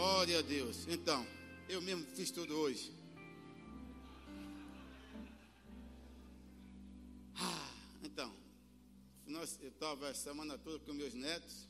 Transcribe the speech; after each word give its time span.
Glória 0.00 0.38
a 0.38 0.40
Deus. 0.40 0.88
Então, 0.88 1.26
eu 1.68 1.82
mesmo 1.82 2.06
fiz 2.16 2.30
tudo 2.30 2.56
hoje. 2.56 2.90
Ah, 7.36 7.70
então, 8.02 8.34
nós, 9.26 9.58
eu 9.60 9.68
estava 9.68 10.08
a 10.08 10.14
semana 10.14 10.56
toda 10.56 10.78
com 10.78 10.94
meus 10.94 11.12
netos. 11.12 11.68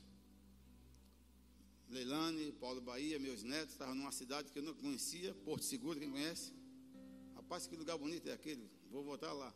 Leilane, 1.89 2.53
Paulo 2.53 2.79
Bahia, 2.79 3.19
meus 3.19 3.43
netos, 3.43 3.73
estavam 3.73 3.95
numa 3.95 4.13
cidade 4.13 4.49
que 4.49 4.59
eu 4.59 4.63
não 4.63 4.75
conhecia, 4.75 5.33
Porto 5.43 5.65
Seguro, 5.65 5.99
quem 5.99 6.09
conhece? 6.09 6.53
Rapaz, 7.35 7.67
que 7.67 7.75
lugar 7.75 7.97
bonito 7.97 8.29
é 8.29 8.31
aquele, 8.31 8.65
vou 8.89 9.03
voltar 9.03 9.33
lá. 9.33 9.53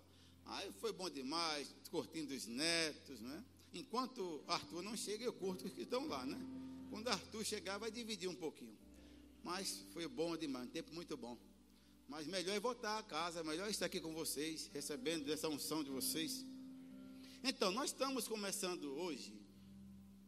Aí 0.47 0.69
foi 0.73 0.91
bom 0.91 1.09
demais, 1.09 1.73
curtindo 1.89 2.33
os 2.33 2.45
netos, 2.45 3.21
né? 3.21 3.41
Enquanto 3.73 4.43
Arthur 4.45 4.81
não 4.81 4.97
chega, 4.97 5.23
eu 5.23 5.31
curto 5.31 5.65
os 5.65 5.71
que 5.71 5.83
estão 5.83 6.05
lá, 6.07 6.25
né? 6.25 6.64
Quando 6.95 7.09
Arthur 7.09 7.43
chegar, 7.43 7.77
vai 7.77 7.91
dividir 7.91 8.29
um 8.29 8.35
pouquinho. 8.35 8.73
Mas 9.43 9.83
foi 9.91 10.07
bom 10.07 10.37
demais, 10.37 10.65
um 10.65 10.71
tempo 10.71 10.93
muito 10.93 11.17
bom. 11.17 11.37
Mas 12.07 12.25
melhor 12.25 12.55
é 12.55 12.59
voltar 12.59 12.97
a 12.97 13.03
casa, 13.03 13.43
melhor 13.43 13.69
estar 13.69 13.87
aqui 13.87 13.99
com 13.99 14.13
vocês, 14.13 14.69
recebendo 14.73 15.29
essa 15.29 15.49
unção 15.49 15.83
de 15.83 15.89
vocês. 15.89 16.45
Então, 17.43 17.69
nós 17.69 17.87
estamos 17.87 18.29
começando 18.29 18.85
hoje. 18.97 19.37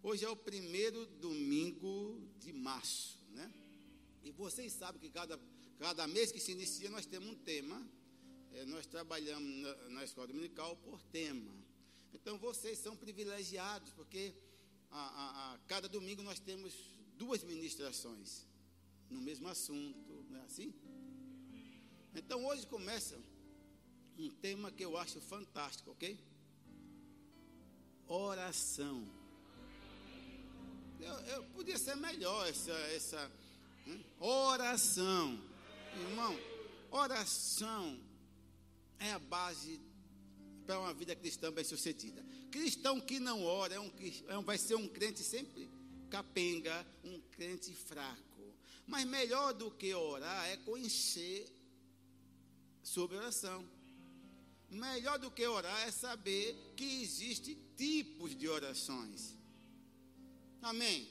Hoje 0.03 0.25
é 0.25 0.29
o 0.29 0.35
primeiro 0.35 1.05
domingo 1.05 2.21
de 2.37 2.51
março, 2.51 3.17
né? 3.29 3.49
E 4.21 4.31
vocês 4.31 4.73
sabem 4.73 4.99
que 4.99 5.09
cada, 5.09 5.39
cada 5.79 6.05
mês 6.05 6.33
que 6.33 6.39
se 6.41 6.51
inicia 6.51 6.89
nós 6.89 7.05
temos 7.05 7.29
um 7.29 7.35
tema. 7.35 7.81
É, 8.51 8.65
nós 8.65 8.85
trabalhamos 8.85 9.49
na, 9.61 9.89
na 9.91 10.03
escola 10.03 10.27
dominical 10.27 10.75
por 10.75 11.01
tema. 11.03 11.49
Então 12.13 12.37
vocês 12.37 12.77
são 12.77 12.93
privilegiados, 12.97 13.93
porque 13.93 14.35
a, 14.91 14.99
a, 14.99 15.53
a, 15.53 15.57
cada 15.67 15.87
domingo 15.87 16.21
nós 16.23 16.39
temos 16.39 16.73
duas 17.17 17.43
ministrações 17.43 18.45
no 19.09 19.21
mesmo 19.21 19.47
assunto, 19.47 20.25
não 20.29 20.39
é 20.39 20.43
assim? 20.43 20.73
Então 22.15 22.45
hoje 22.45 22.65
começa 22.67 23.17
um 24.17 24.29
tema 24.29 24.71
que 24.71 24.83
eu 24.83 24.97
acho 24.97 25.21
fantástico, 25.21 25.91
ok? 25.91 26.17
Oração. 28.07 29.05
Eu, 30.99 31.13
eu 31.13 31.43
podia 31.53 31.77
ser 31.77 31.95
melhor 31.95 32.47
essa, 32.47 32.71
essa 32.71 33.31
hein? 33.85 34.03
oração, 34.19 35.39
irmão. 36.09 36.35
Oração 36.89 37.99
é 38.99 39.11
a 39.11 39.19
base 39.19 39.79
para 40.65 40.79
uma 40.79 40.93
vida 40.93 41.15
cristã 41.15 41.51
bem 41.51 41.63
sucedida. 41.63 42.25
Cristão 42.57 42.99
que 42.99 43.19
não 43.19 43.43
ora 43.43 43.75
é 43.75 43.79
um, 43.79 43.91
é 44.29 44.35
um, 44.35 44.41
vai 44.41 44.57
ser 44.57 44.73
um 44.73 44.87
crente 44.87 45.21
sempre 45.23 45.69
capenga, 46.09 46.85
um 47.03 47.21
crente 47.29 47.71
fraco. 47.71 48.55
Mas 48.87 49.05
melhor 49.05 49.53
do 49.53 49.69
que 49.69 49.93
orar 49.93 50.49
é 50.49 50.57
conhecer 50.57 51.47
sobre 52.81 53.15
oração. 53.15 53.63
Melhor 54.71 55.19
do 55.19 55.29
que 55.29 55.45
orar 55.45 55.87
é 55.87 55.91
saber 55.91 56.57
que 56.75 57.03
existem 57.03 57.55
tipos 57.77 58.35
de 58.35 58.49
orações. 58.49 59.35
Amém? 60.63 61.07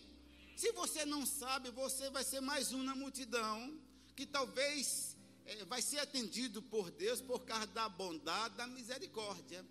Se 0.56 0.72
você 0.72 1.05
não 1.05 1.25
sabe, 1.25 1.70
você 1.70 2.10
vai 2.10 2.25
ser 2.25 2.41
mais 2.41 2.72
um 2.72 2.83
na 2.83 2.97
multidão 2.97 3.78
que 4.16 4.27
talvez 4.27 5.16
é, 5.44 5.64
vai 5.66 5.81
ser 5.81 6.00
atendido 6.00 6.60
por 6.60 6.91
Deus 6.91 7.20
por 7.20 7.44
causa 7.44 7.69
da 7.69 7.88
bondade, 7.88 8.56
da 8.56 8.66
misericórdia. 8.66 9.64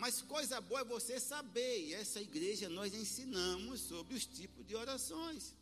Mas 0.00 0.22
coisa 0.22 0.62
boa 0.62 0.80
é 0.80 0.84
você 0.84 1.20
saber, 1.20 1.88
e 1.88 1.92
essa 1.92 2.22
igreja 2.22 2.70
nós 2.70 2.94
ensinamos 2.94 3.82
sobre 3.82 4.14
os 4.14 4.24
tipos 4.24 4.66
de 4.66 4.74
orações. 4.74 5.54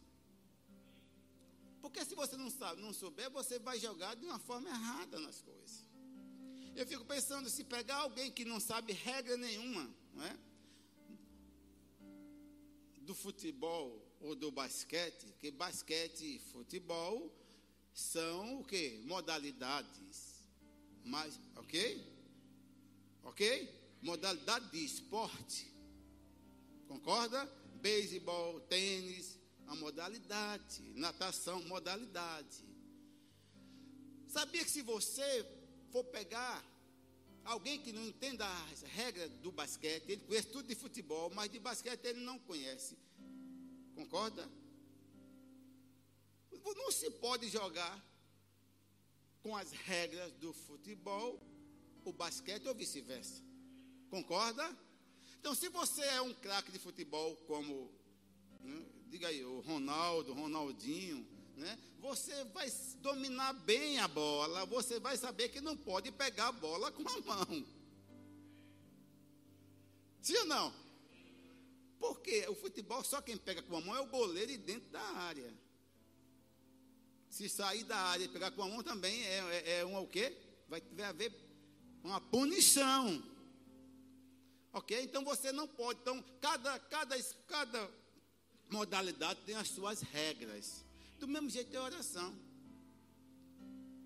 Porque 1.83 2.05
se 2.05 2.15
você 2.15 2.37
não 2.37 2.49
sabe, 2.49 2.81
não 2.81 2.93
souber, 2.93 3.29
você 3.33 3.59
vai 3.59 3.81
jogar 3.81 4.15
de 4.15 4.25
uma 4.25 4.39
forma 4.39 4.69
errada 4.69 5.19
nas 5.19 5.43
coisas. 5.43 5.85
Eu 6.77 6.87
fico 6.87 7.05
pensando, 7.05 7.51
se 7.51 7.65
pegar 7.65 7.97
alguém 7.97 8.31
que 8.31 8.45
não 8.45 8.61
sabe 8.61 8.93
regra 8.93 9.37
nenhuma, 9.37 9.91
não 10.15 10.25
é? 10.25 10.39
Do 13.09 13.17
futebol 13.17 14.01
ou 14.21 14.37
do 14.37 14.53
basquete, 14.53 15.35
que 15.41 15.51
basquete 15.51 16.37
e 16.37 16.39
futebol 16.39 17.29
são 17.93 18.61
o 18.61 18.65
que? 18.65 19.01
Modalidades. 19.05 20.45
Mas, 21.05 21.41
ok? 21.57 22.07
Ok? 23.25 23.78
Modalidade 24.03 24.71
de 24.71 24.85
esporte. 24.85 25.73
Concorda? 26.87 27.45
Beisebol, 27.81 28.61
tênis, 28.63 29.39
a 29.67 29.75
modalidade. 29.77 30.83
Natação, 30.95 31.63
modalidade. 31.65 32.65
Sabia 34.29 34.65
que 34.65 34.71
se 34.71 34.83
você 34.83 35.47
for 35.91 36.05
pegar 36.05 36.65
alguém 37.45 37.81
que 37.81 37.93
não 37.93 38.05
entenda 38.05 38.47
as 38.71 38.83
regras 38.83 39.31
do 39.39 39.51
basquete, 39.51 40.11
ele 40.11 40.25
conhece 40.25 40.49
tudo 40.49 40.69
de 40.69 40.75
futebol, 40.75 41.31
mas 41.35 41.51
de 41.51 41.59
basquete 41.59 42.05
ele 42.05 42.21
não 42.21 42.39
conhece. 42.39 42.97
Concorda? 43.95 44.49
Não 46.89 46.93
se 46.93 47.11
pode 47.11 47.49
jogar 47.49 48.05
com 49.43 49.57
as 49.57 49.73
regras 49.73 50.33
do 50.35 50.53
futebol, 50.53 51.41
o 52.05 52.13
basquete 52.13 52.67
ou 52.67 52.75
vice-versa. 52.75 53.48
Concorda? 54.11 54.77
Então, 55.41 55.55
se 55.55 55.69
você 55.69 56.03
é 56.03 56.21
um 56.21 56.35
craque 56.35 56.73
de 56.73 56.79
futebol, 56.79 57.37
como, 57.47 57.91
né, 58.61 58.85
diga 59.07 59.29
aí, 59.29 59.45
o 59.45 59.61
Ronaldo, 59.61 60.33
Ronaldinho, 60.33 61.27
né, 61.57 61.79
você 62.01 62.45
vai 62.45 62.71
dominar 63.01 63.53
bem 63.53 63.99
a 63.99 64.09
bola, 64.09 64.67
você 64.67 64.99
vai 64.99 65.17
saber 65.17 65.49
que 65.49 65.61
não 65.61 65.77
pode 65.77 66.11
pegar 66.13 66.49
a 66.49 66.53
bola 66.53 66.91
com 66.93 67.09
a 67.09 67.21
mão. 67.21 67.67
Sim 70.21 70.37
ou 70.39 70.47
não? 70.47 70.75
Porque 71.99 72.47
o 72.49 72.55
futebol, 72.55 73.03
só 73.03 73.21
quem 73.21 73.37
pega 73.37 73.63
com 73.63 73.77
a 73.77 73.81
mão 73.81 73.97
é 73.97 74.01
o 74.01 74.07
goleiro 74.07 74.53
e 74.53 74.57
dentro 74.57 74.89
da 74.91 75.01
área. 75.01 75.53
Se 77.29 77.49
sair 77.49 77.85
da 77.85 77.97
área 77.97 78.25
e 78.25 78.29
pegar 78.29 78.51
com 78.53 78.63
a 78.63 78.69
mão 78.69 78.83
também 78.83 79.25
é, 79.25 79.39
é, 79.39 79.79
é 79.81 79.87
um 79.87 80.01
o 80.01 80.07
quê? 80.07 80.37
Vai, 80.69 80.81
vai 80.93 81.07
haver 81.07 81.33
uma 82.03 82.21
punição. 82.21 83.23
Ok? 84.73 85.01
Então 85.03 85.25
você 85.25 85.53
não 85.53 85.67
pode. 85.67 86.01
Então, 86.01 86.23
cada, 86.41 86.79
cada, 86.79 87.23
cada 87.47 87.91
modalidade 88.71 89.41
tem 89.47 89.55
as 89.55 89.69
suas 89.69 90.01
regras. 90.01 90.85
Do 91.19 91.27
mesmo 91.27 91.51
jeito 91.51 91.75
é 91.75 91.79
a 91.79 91.85
oração. 91.85 92.35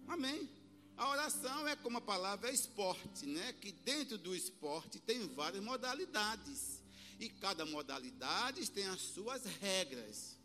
Amém? 0.09 0.49
A 0.97 1.09
oração 1.11 1.67
é 1.67 1.75
como 1.75 1.99
a 1.99 2.01
palavra 2.01 2.51
é 2.51 2.55
esporte, 2.55 3.27
né? 3.27 3.53
Que 3.55 3.73
dentro 3.73 4.17
do 4.19 4.35
esporte 4.35 4.99
tem 5.01 5.27
várias 5.29 5.63
modalidades. 5.63 6.83
E 7.19 7.29
cada 7.29 7.65
modalidade 7.65 8.71
tem 8.71 8.87
as 8.87 9.01
suas 9.01 9.45
regras. 9.45 10.37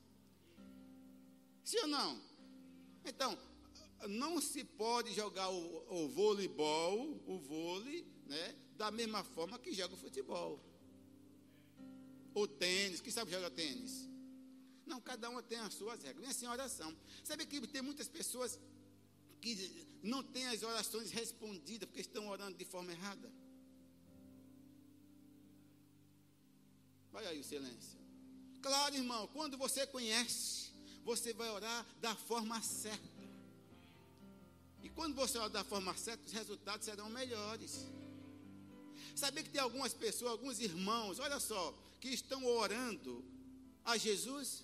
Sim 1.64 1.80
ou 1.80 1.88
não? 1.88 2.22
Então, 3.06 3.38
não 4.08 4.40
se 4.40 4.64
pode 4.64 5.14
jogar 5.14 5.50
o, 5.50 6.04
o 6.04 6.10
voleibol, 6.10 7.22
o 7.26 7.40
vôlei, 7.40 8.06
né, 8.26 8.56
da 8.78 8.92
mesma 8.92 9.24
forma 9.24 9.58
que 9.60 9.74
joga 9.74 9.96
futebol. 9.98 10.60
O 12.34 12.48
tênis, 12.48 13.02
quem 13.02 13.12
sabe 13.12 13.32
joga 13.32 13.50
tênis? 13.50 14.08
Não, 14.86 15.02
cada 15.02 15.30
uma 15.30 15.42
tem 15.44 15.58
as 15.60 15.74
suas 15.74 16.02
regras. 16.02 16.22
Vem 16.22 16.30
assim 16.30 16.46
a 16.46 16.52
oração. 16.52 16.96
Sabe 17.24 17.46
que 17.46 17.60
tem 17.68 17.82
muitas 17.82 18.08
pessoas 18.08 18.60
que 19.42 19.88
não 20.04 20.24
têm 20.24 20.48
as 20.48 20.64
orações 20.64 21.12
respondidas 21.12 21.88
porque 21.88 22.02
estão 22.02 22.28
orando 22.28 22.58
de 22.58 22.66
forma 22.66 22.92
errada. 22.92 23.32
Vai 27.12 27.26
aí 27.26 27.40
o 27.40 27.44
silêncio. 27.44 28.00
Claro, 28.62 28.96
irmão, 28.96 29.28
quando 29.28 29.58
você 29.58 29.86
conhece 29.88 30.68
você 31.08 31.32
vai 31.32 31.50
orar 31.50 31.86
da 32.02 32.14
forma 32.14 32.62
certa. 32.62 33.24
E 34.84 34.90
quando 34.90 35.16
você 35.16 35.38
orar 35.38 35.50
da 35.50 35.64
forma 35.64 35.96
certa, 35.96 36.26
os 36.26 36.34
resultados 36.34 36.84
serão 36.84 37.10
melhores. 37.10 37.88
Sabia 39.22 39.44
que 39.44 39.50
tem 39.50 39.62
algumas 39.62 39.94
pessoas, 40.04 40.32
alguns 40.32 40.60
irmãos, 40.60 41.20
olha 41.26 41.40
só, 41.40 41.64
que 42.00 42.10
estão 42.10 42.46
orando 42.46 43.14
a 43.84 43.98
Jesus? 43.98 44.64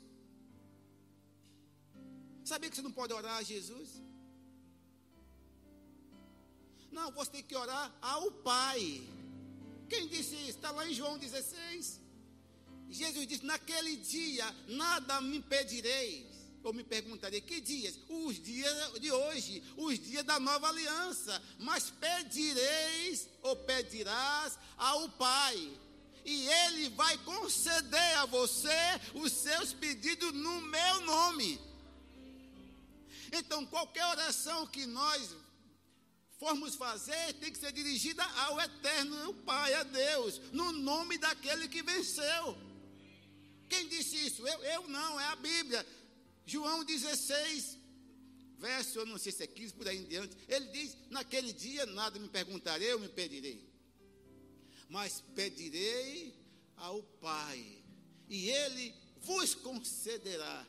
Sabia 2.46 2.70
que 2.70 2.76
você 2.76 2.84
não 2.88 2.92
pode 3.00 3.14
orar 3.14 3.38
a 3.38 3.44
Jesus? 3.52 3.90
Não, 6.92 7.12
você 7.12 7.32
tem 7.32 7.44
que 7.50 7.56
orar 7.56 7.86
ao 8.00 8.32
Pai. 8.32 8.82
Quem 9.90 10.08
disse 10.08 10.36
isso? 10.36 10.58
Está 10.60 10.70
lá 10.70 10.88
em 10.88 10.94
João 10.94 11.18
16. 11.18 12.00
Jesus 12.90 13.26
disse: 13.28 13.46
Naquele 13.54 13.96
dia 13.96 14.46
nada 14.68 15.20
me 15.20 15.38
impedireis 15.38 16.33
ou 16.64 16.74
me 16.74 16.84
perguntaria: 16.84 17.42
que 17.42 17.60
dias? 17.60 18.00
Os 18.08 18.42
dias 18.42 19.00
de 19.00 19.12
hoje, 19.12 19.64
os 19.78 20.00
dias 20.00 20.24
da 20.24 20.40
nova 20.40 20.70
aliança. 20.70 21.42
Mas 21.60 21.90
pedireis 21.90 23.30
ou 23.42 23.56
pedirás 23.56 24.58
ao 24.78 25.10
Pai, 25.10 25.72
e 26.26 26.48
Ele 26.48 26.90
vai 26.90 27.18
conceder 27.20 28.18
a 28.18 28.26
você 28.26 28.70
os 29.14 29.32
seus 29.32 29.74
pedidos 29.74 30.32
no 30.34 30.62
meu 30.62 31.02
nome. 31.02 31.60
Então, 33.32 33.66
qualquer 33.66 34.06
oração 34.06 34.68
que 34.68 34.86
nós 34.86 35.36
formos 36.38 36.76
fazer 36.76 37.34
tem 37.36 37.52
que 37.52 37.58
ser 37.58 37.72
dirigida 37.72 38.24
ao 38.24 38.60
Eterno, 38.62 39.34
Pai, 39.46 39.74
a 39.74 39.84
Deus, 39.84 40.40
no 40.52 40.72
nome 40.72 41.18
daquele 41.18 41.68
que 41.68 41.82
venceu. 41.82 42.58
Quem 43.68 43.88
disse 43.88 44.28
isso? 44.28 44.46
Eu, 44.46 44.64
eu 44.66 44.88
não, 44.88 45.20
é 45.20 45.26
a 45.26 45.36
Bíblia. 45.36 45.86
João 46.46 46.84
16, 46.84 47.78
verso, 48.58 49.00
eu 49.00 49.06
não 49.06 49.18
sei 49.18 49.32
se 49.32 49.44
é 49.44 49.48
15, 49.48 49.74
por 49.74 49.88
aí 49.88 49.98
em 49.98 50.06
diante. 50.06 50.36
Ele 50.48 50.68
diz: 50.68 50.98
Naquele 51.10 51.54
dia 51.54 51.86
nada 51.86 52.20
me 52.20 52.28
perguntarei, 52.28 52.92
eu 52.92 53.00
me 53.00 53.10
pedirei. 53.10 53.68
Mas 54.90 55.22
pedirei 55.34 56.36
ao 56.76 57.02
Pai, 57.02 57.84
e 58.30 58.50
Ele 58.50 58.94
vos 59.18 59.56
concederá 59.56 60.68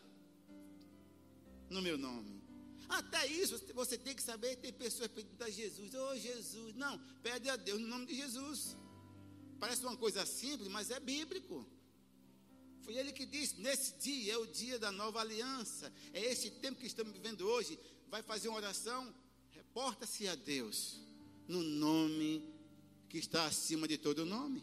no 1.68 1.82
meu 1.82 1.98
nome. 1.98 2.42
Até 2.88 3.26
isso 3.26 3.60
você 3.74 3.98
tem 3.98 4.14
que 4.14 4.22
saber. 4.22 4.56
Tem 4.56 4.72
pessoas 4.72 5.08
pedindo 5.08 5.42
a 5.42 5.50
Jesus, 5.50 5.94
oh 5.94 6.16
Jesus, 6.16 6.74
não, 6.74 6.98
pede 7.22 7.48
a 7.48 7.56
Deus 7.56 7.80
no 7.80 7.88
nome 7.88 8.06
de 8.06 8.14
Jesus. 8.14 8.76
Parece 9.58 9.84
uma 9.84 9.96
coisa 9.96 10.24
simples, 10.26 10.68
mas 10.68 10.90
é 10.90 11.00
bíblico. 11.00 11.66
Foi 12.84 12.94
ele 12.96 13.12
que 13.12 13.24
disse: 13.24 13.60
nesse 13.60 13.94
dia 13.94 14.34
é 14.34 14.36
o 14.36 14.46
dia 14.46 14.78
da 14.78 14.92
nova 14.92 15.20
aliança. 15.20 15.92
É 16.12 16.20
esse 16.20 16.50
tempo 16.50 16.80
que 16.80 16.86
estamos 16.86 17.12
vivendo 17.12 17.42
hoje. 17.42 17.78
Vai 18.10 18.22
fazer 18.22 18.48
uma 18.48 18.58
oração, 18.58 19.12
reporta-se 19.50 20.28
a 20.28 20.34
Deus 20.34 21.00
no 21.48 21.62
nome 21.62 22.44
que 23.08 23.18
está 23.18 23.46
acima 23.46 23.88
de 23.88 23.96
todo 23.96 24.26
nome. 24.26 24.62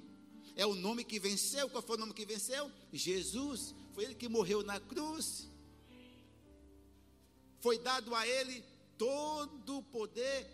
É 0.55 0.65
o 0.65 0.75
nome 0.75 1.03
que 1.03 1.19
venceu. 1.19 1.69
Qual 1.69 1.81
foi 1.81 1.97
o 1.97 1.99
nome 1.99 2.13
que 2.13 2.25
venceu? 2.25 2.71
Jesus. 2.93 3.73
Foi 3.93 4.05
ele 4.05 4.15
que 4.15 4.29
morreu 4.29 4.63
na 4.63 4.79
cruz. 4.79 5.47
Foi 7.59 7.77
dado 7.79 8.13
a 8.15 8.27
ele 8.27 8.63
todo 8.97 9.77
o 9.77 9.83
poder. 9.83 10.47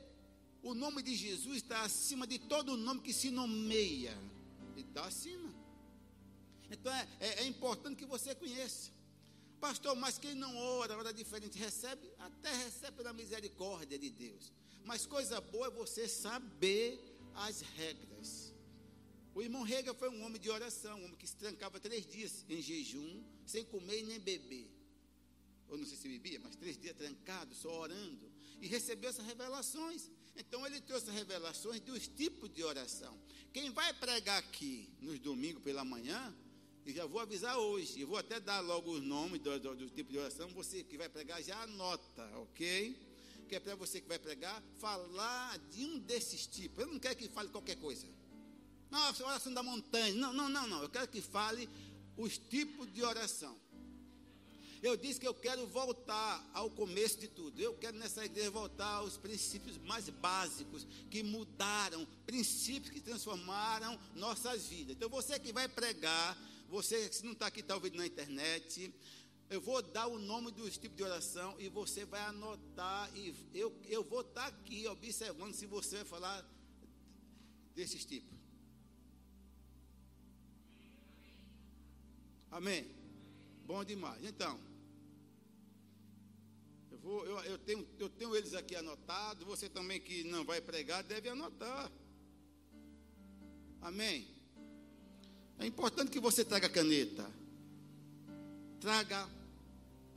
O 0.64 0.74
nome 0.74 1.02
de 1.02 1.16
Jesus 1.16 1.58
está 1.58 1.82
acima 1.82 2.26
de 2.26 2.40
todo 2.40 2.78
nome 2.78 3.02
que 3.02 3.14
se 3.14 3.30
nomeia. 3.30 4.18
Ele 4.76 4.86
está 4.88 5.06
acima. 5.06 5.47
Então 6.70 6.94
é, 6.94 7.08
é, 7.20 7.44
é 7.44 7.48
importante 7.48 7.98
que 7.98 8.06
você 8.06 8.36
conheça. 8.36 8.92
Pastor, 9.60 9.96
mas 9.96 10.18
quem 10.18 10.36
não 10.36 10.56
ora, 10.56 10.98
ora 10.98 11.14
diferente, 11.14 11.58
recebe, 11.58 12.08
até 12.20 12.54
recebe 12.64 12.98
pela 12.98 13.12
misericórdia 13.12 13.98
de 13.98 14.10
Deus. 14.10 14.52
Mas 14.84 15.06
coisa 15.06 15.42
boa 15.42 15.68
é 15.68 15.72
você 15.72 16.08
saber 16.08 17.00
as 17.34 17.62
regras. 17.62 18.54
O 19.34 19.42
irmão 19.42 19.64
Rega 19.64 19.94
foi 19.94 20.10
um 20.10 20.24
homem 20.24 20.42
de 20.42 20.50
oração, 20.50 21.00
um 21.00 21.06
homem 21.06 21.18
que 21.18 21.28
se 21.28 21.36
trancava 21.36 21.80
três 21.80 22.06
dias 22.06 22.46
em 22.50 22.62
jejum, 22.62 23.24
sem 23.46 23.64
comer 23.66 24.04
nem 24.04 24.20
beber. 24.20 24.68
Eu 25.70 25.78
não 25.78 25.86
sei 25.86 25.98
se 25.98 26.08
bebia, 26.08 26.40
mas 26.40 26.56
três 26.56 26.78
dias 26.78 26.96
trancado, 26.96 27.54
só 27.54 27.82
orando. 27.82 28.32
E 28.62 28.68
recebeu 28.68 29.10
essas 29.10 29.26
revelações. 29.26 30.10
Então 30.36 30.66
ele 30.66 30.80
trouxe 30.82 31.12
revelações 31.12 31.82
dos 31.82 32.08
tipos 32.08 32.50
de 32.50 32.64
oração. 32.64 33.16
Quem 33.54 33.70
vai 33.72 33.94
pregar 33.94 34.38
aqui 34.38 34.90
nos 35.02 35.20
domingos 35.20 35.62
pela 35.62 35.84
manhã, 35.84 36.36
e 36.88 36.94
já 36.94 37.06
vou 37.06 37.20
avisar 37.20 37.58
hoje, 37.58 38.00
eu 38.00 38.08
vou 38.08 38.18
até 38.18 38.40
dar 38.40 38.62
logo 38.62 38.92
os 38.92 39.02
nomes 39.04 39.42
do, 39.42 39.60
do, 39.60 39.76
do 39.76 39.90
tipo 39.90 40.10
de 40.10 40.18
oração. 40.18 40.48
Você 40.50 40.84
que 40.84 40.98
vai 40.98 41.10
pregar 41.10 41.44
já 41.44 41.62
anota, 41.64 42.26
ok? 42.38 42.96
Que 43.50 43.56
é 43.56 43.60
para 43.60 43.76
você 43.76 44.00
que 44.00 44.08
vai 44.08 44.18
pregar 44.18 44.64
falar 44.78 45.58
de 45.70 45.86
um 45.86 46.00
desses 46.00 46.48
tipos. 46.48 46.80
Eu 46.80 46.88
não 46.88 46.98
quero 46.98 47.18
que 47.18 47.28
fale 47.28 47.50
qualquer 47.50 47.76
coisa. 47.76 48.08
Não, 48.90 49.02
oração 49.02 49.54
da 49.54 49.62
montanha. 49.62 50.14
Não, 50.14 50.32
não, 50.32 50.48
não, 50.48 50.66
não. 50.66 50.82
Eu 50.82 50.90
quero 50.90 51.10
que 51.10 51.20
fale 51.20 51.70
os 52.16 52.38
tipos 52.38 52.92
de 52.94 53.04
oração. 53.04 53.60
Eu 54.82 54.96
disse 54.96 55.20
que 55.20 55.28
eu 55.28 55.34
quero 55.34 55.66
voltar 55.68 56.50
ao 56.54 56.70
começo 56.70 57.20
de 57.20 57.28
tudo. 57.28 57.60
Eu 57.60 57.74
quero 57.74 57.98
nessa 57.98 58.24
igreja 58.24 58.50
voltar 58.50 58.88
aos 58.88 59.18
princípios 59.18 59.78
mais 59.80 60.08
básicos 60.08 60.88
que 61.10 61.22
mudaram, 61.22 62.08
princípios 62.26 62.94
que 62.94 63.02
transformaram 63.02 64.00
nossas 64.16 64.68
vidas. 64.68 64.96
Então 64.96 65.10
você 65.10 65.38
que 65.40 65.52
vai 65.52 65.68
pregar, 65.68 66.38
você, 66.68 67.12
se 67.12 67.24
não 67.24 67.32
está 67.32 67.48
aqui, 67.48 67.62
está 67.62 67.76
ouvindo 67.76 67.98
na 67.98 68.06
internet. 68.06 68.94
Eu 69.50 69.62
vou 69.62 69.82
dar 69.82 70.08
o 70.08 70.20
nome 70.20 70.52
dos 70.52 70.78
tipos 70.78 70.98
de 70.98 71.04
oração 71.04 71.56
e 71.60 71.70
você 71.70 72.04
vai 72.04 72.22
anotar. 72.22 73.10
E 73.16 73.34
eu, 73.54 73.74
eu 73.88 74.04
vou 74.04 74.22
estar 74.22 74.42
tá 74.42 74.48
aqui 74.48 74.86
observando 74.88 75.54
se 75.54 75.66
você 75.66 75.98
vai 75.98 76.06
falar 76.06 76.46
desses 77.74 78.04
tipos. 78.04 78.38
Amém? 82.52 82.86
Bom 83.66 83.84
demais. 83.84 84.22
Então, 84.26 84.60
eu, 86.92 86.98
vou, 86.98 87.26
eu, 87.26 87.40
eu, 87.44 87.58
tenho, 87.58 87.88
eu 87.98 88.10
tenho 88.10 88.36
eles 88.36 88.54
aqui 88.54 88.76
anotados. 88.76 89.46
Você 89.48 89.70
também 89.70 90.02
que 90.02 90.26
não 90.26 90.44
vai 90.44 90.60
pregar, 90.60 91.02
deve 91.04 91.30
anotar. 91.30 91.90
Amém? 93.82 94.37
É 95.60 95.66
importante 95.66 96.12
que 96.12 96.20
você 96.20 96.46
traga 96.46 96.70
caneta, 96.70 97.30
traga 98.80 99.28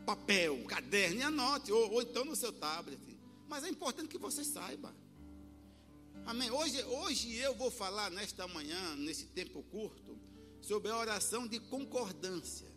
papel, 0.04 0.64
caderno 0.64 1.20
e 1.20 1.22
anote, 1.22 1.72
ou, 1.72 1.92
ou 1.92 2.02
então 2.02 2.24
no 2.24 2.36
seu 2.36 2.52
tablet. 2.52 3.00
Mas 3.48 3.64
é 3.64 3.68
importante 3.68 4.08
que 4.08 4.18
você 4.18 4.44
saiba. 4.44 4.94
Amém. 6.26 6.50
Hoje, 6.50 6.82
hoje 6.84 7.34
eu 7.36 7.54
vou 7.54 7.70
falar 7.70 8.10
nesta 8.10 8.46
manhã, 8.46 8.96
nesse 8.96 9.26
tempo 9.26 9.62
curto, 9.64 10.18
sobre 10.60 10.90
a 10.90 10.96
oração 10.96 11.46
de 11.46 11.58
concordância. 11.58 12.68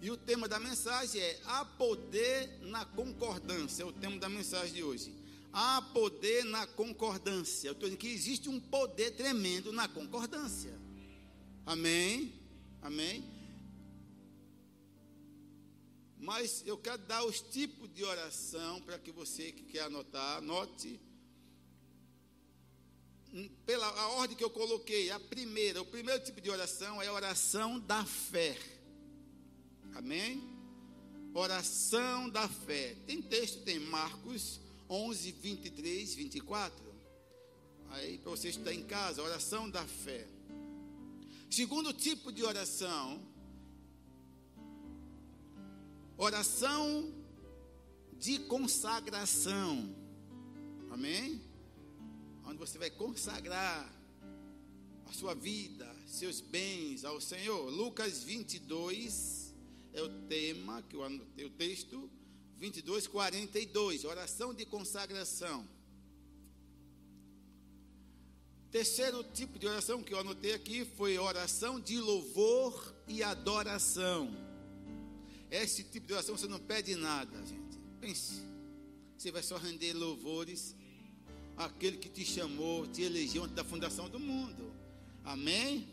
E 0.00 0.10
o 0.10 0.16
tema 0.16 0.46
da 0.46 0.60
mensagem 0.60 1.20
é 1.20 1.40
Há 1.44 1.64
poder 1.64 2.58
na 2.62 2.84
concordância. 2.84 3.82
É 3.82 3.86
o 3.86 3.92
tema 3.92 4.18
da 4.18 4.28
mensagem 4.28 4.74
de 4.74 4.82
hoje. 4.82 5.17
Há 5.52 5.82
poder 5.82 6.44
na 6.44 6.66
concordância. 6.66 7.68
Eu 7.68 7.72
estou 7.72 7.88
dizendo 7.88 8.00
que 8.00 8.08
existe 8.08 8.48
um 8.48 8.60
poder 8.60 9.12
tremendo 9.12 9.72
na 9.72 9.88
concordância. 9.88 10.78
Amém? 11.64 12.32
Amém? 12.82 13.24
Mas 16.18 16.62
eu 16.66 16.76
quero 16.76 16.98
dar 16.98 17.24
os 17.24 17.40
tipos 17.40 17.88
de 17.94 18.04
oração 18.04 18.80
para 18.82 18.98
que 18.98 19.10
você 19.10 19.52
que 19.52 19.62
quer 19.62 19.82
anotar, 19.82 20.38
anote. 20.38 21.00
Pela 23.64 23.86
a 23.86 24.08
ordem 24.12 24.36
que 24.36 24.44
eu 24.44 24.50
coloquei, 24.50 25.10
a 25.10 25.20
primeira, 25.20 25.80
o 25.80 25.86
primeiro 25.86 26.22
tipo 26.24 26.40
de 26.40 26.50
oração 26.50 27.00
é 27.00 27.06
a 27.06 27.12
oração 27.12 27.78
da 27.78 28.04
fé. 28.04 28.58
Amém? 29.94 30.42
Oração 31.34 32.28
da 32.28 32.48
fé. 32.48 32.96
Tem 33.06 33.22
texto, 33.22 33.62
tem 33.62 33.78
Marcos 33.78 34.60
11, 34.88 35.32
23, 35.32 36.14
24. 36.14 36.94
Aí, 37.90 38.18
para 38.18 38.30
você 38.30 38.48
estudar 38.48 38.72
em 38.72 38.82
casa, 38.84 39.22
oração 39.22 39.68
da 39.68 39.86
fé. 39.86 40.26
Segundo 41.50 41.92
tipo 41.92 42.30
de 42.30 42.44
oração, 42.44 43.22
oração 46.16 47.12
de 48.18 48.38
consagração. 48.40 49.94
Amém? 50.90 51.40
Onde 52.44 52.58
você 52.58 52.78
vai 52.78 52.90
consagrar 52.90 53.90
a 55.06 55.12
sua 55.12 55.34
vida, 55.34 55.90
seus 56.06 56.40
bens 56.40 57.04
ao 57.04 57.20
Senhor. 57.20 57.70
Lucas 57.70 58.22
22 58.22 59.54
é 59.92 60.02
o 60.02 60.08
tema 60.28 60.82
que 60.82 60.96
eu 60.96 61.02
anotei 61.02 61.46
o 61.46 61.50
texto. 61.50 62.10
22, 62.58 63.06
42, 63.06 64.04
oração 64.04 64.52
de 64.52 64.66
consagração. 64.66 65.66
Terceiro 68.70 69.22
tipo 69.22 69.58
de 69.58 69.66
oração 69.66 70.02
que 70.02 70.12
eu 70.12 70.18
anotei 70.18 70.52
aqui 70.52 70.84
foi 70.84 71.16
oração 71.16 71.80
de 71.80 71.98
louvor 71.98 72.94
e 73.06 73.22
adoração. 73.22 74.30
Esse 75.50 75.84
tipo 75.84 76.06
de 76.06 76.12
oração 76.12 76.36
você 76.36 76.48
não 76.48 76.58
pede 76.58 76.94
nada, 76.94 77.38
gente. 77.46 77.78
Pense. 78.00 78.42
Você 79.16 79.30
vai 79.30 79.42
só 79.42 79.56
render 79.56 79.94
louvores 79.94 80.76
àquele 81.56 81.96
que 81.96 82.08
te 82.08 82.24
chamou, 82.24 82.86
te 82.86 83.02
elegeu 83.02 83.44
antes 83.44 83.56
da 83.56 83.64
fundação 83.64 84.08
do 84.10 84.20
mundo. 84.20 84.72
Amém? 85.24 85.88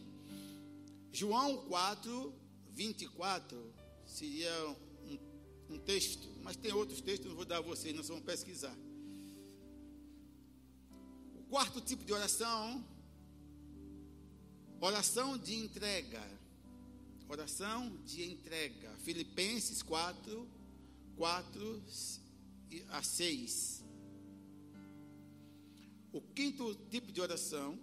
João 1.13 1.57
4, 1.67 2.34
24 2.74 3.74
seria 4.05 4.51
um 5.69 5.77
texto, 5.79 6.27
mas 6.45 6.55
tem 6.55 6.71
outros 6.71 7.01
textos, 7.01 7.27
não 7.27 7.35
vou 7.35 7.43
dar 7.43 7.57
a 7.57 7.61
vocês, 7.61 7.95
nós 7.95 8.07
vamos 8.07 8.23
pesquisar. 8.23 8.77
O 11.39 11.43
quarto 11.49 11.81
tipo 11.81 12.05
de 12.05 12.13
oração, 12.13 12.85
oração 14.79 15.39
de 15.39 15.55
entrega. 15.55 16.21
Oração 17.27 17.97
de 18.05 18.23
entrega. 18.23 18.91
Filipenses 18.99 19.81
4, 19.81 20.47
4 21.17 21.83
a 22.89 23.01
6. 23.01 23.83
O 26.13 26.21
quinto 26.21 26.75
tipo 26.91 27.11
de 27.11 27.21
oração, 27.21 27.79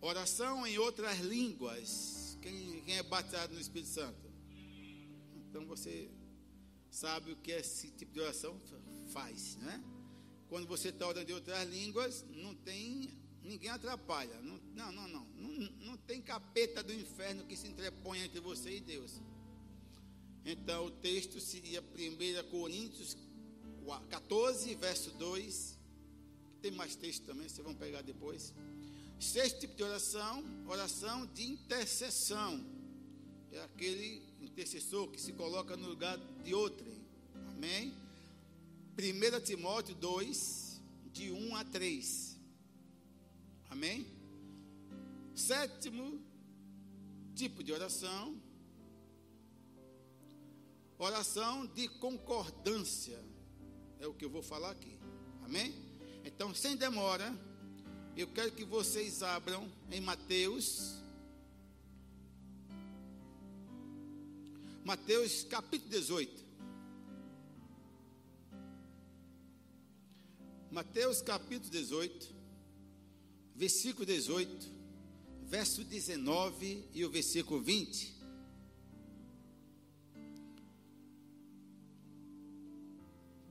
oração 0.00 0.66
em 0.66 0.76
outras 0.76 1.20
línguas. 1.20 2.36
Quem, 2.42 2.82
quem 2.82 2.96
é 2.96 3.02
batizado 3.04 3.54
no 3.54 3.60
Espírito 3.60 3.90
Santo? 3.90 4.28
Então 5.48 5.64
você 5.66 6.10
sabe 6.94 7.32
o 7.32 7.36
que 7.36 7.50
esse 7.50 7.90
tipo 7.90 8.12
de 8.12 8.20
oração 8.20 8.56
faz, 9.12 9.56
né? 9.56 9.82
Quando 10.48 10.68
você 10.68 10.90
está 10.90 11.08
orando 11.08 11.28
em 11.28 11.34
outras 11.34 11.68
línguas, 11.68 12.24
não 12.36 12.54
tem 12.54 13.10
ninguém 13.42 13.68
atrapalha. 13.68 14.40
Não, 14.40 14.56
não, 14.74 14.92
não, 14.92 15.08
não, 15.08 15.26
não. 15.36 15.70
Não 15.80 15.96
tem 15.96 16.22
capeta 16.22 16.82
do 16.84 16.92
inferno 16.94 17.44
que 17.46 17.56
se 17.56 17.66
entrepõe 17.66 18.20
entre 18.20 18.38
você 18.38 18.76
e 18.76 18.80
Deus. 18.80 19.20
Então 20.44 20.86
o 20.86 20.90
texto 20.90 21.40
seria 21.40 21.82
1 21.82 22.50
Coríntios 22.50 23.16
14, 24.08 24.72
verso 24.76 25.10
2. 25.12 25.78
Tem 26.62 26.70
mais 26.70 26.94
texto 26.94 27.24
também, 27.24 27.48
vocês 27.48 27.64
vão 27.64 27.74
pegar 27.74 28.02
depois. 28.02 28.54
Sexto 29.18 29.60
tipo 29.60 29.74
de 29.74 29.82
oração, 29.82 30.44
oração 30.68 31.26
de 31.26 31.44
intercessão. 31.44 32.64
É 33.50 33.62
aquele 33.64 34.33
intercessor 34.54 35.08
que 35.08 35.20
se 35.20 35.32
coloca 35.32 35.76
no 35.76 35.88
lugar 35.88 36.16
de 36.44 36.54
outrem. 36.54 36.94
Amém? 37.56 37.92
1 38.96 39.40
Timóteo 39.44 39.96
2, 39.96 40.80
de 41.12 41.32
1 41.32 41.56
a 41.56 41.64
3. 41.64 42.38
Amém? 43.68 44.06
Sétimo 45.34 46.22
tipo 47.34 47.64
de 47.64 47.72
oração, 47.72 48.40
oração 50.98 51.66
de 51.66 51.88
concordância. 51.88 53.20
É 53.98 54.06
o 54.06 54.14
que 54.14 54.24
eu 54.24 54.30
vou 54.30 54.42
falar 54.42 54.70
aqui. 54.70 54.96
Amém? 55.42 55.74
Então, 56.24 56.54
sem 56.54 56.76
demora, 56.76 57.36
eu 58.16 58.28
quero 58.28 58.52
que 58.52 58.64
vocês 58.64 59.20
abram 59.20 59.68
em 59.90 60.00
Mateus. 60.00 61.02
Mateus 64.84 65.44
capítulo 65.44 65.90
18. 65.90 66.44
Mateus 70.70 71.22
capítulo 71.22 71.70
18, 71.70 72.34
versículo 73.56 74.04
18, 74.04 74.70
verso 75.44 75.82
19 75.84 76.84
e 76.92 77.02
o 77.02 77.08
versículo 77.08 77.62
20. 77.62 78.14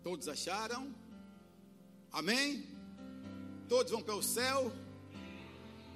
Todos 0.04 0.28
acharam? 0.28 0.94
Amém? 2.12 2.64
Todos 3.68 3.92
vão 3.92 4.04
para 4.04 4.16
o 4.16 4.22
céu? 4.22 4.72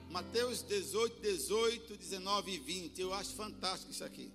Mateus 0.09 0.63
18, 0.63 1.21
18, 1.21 1.95
19 1.95 2.51
e 2.51 2.57
20. 2.57 3.01
Eu 3.01 3.13
acho 3.13 3.35
fantástico 3.35 3.91
isso 3.91 4.03
aqui. 4.03 4.31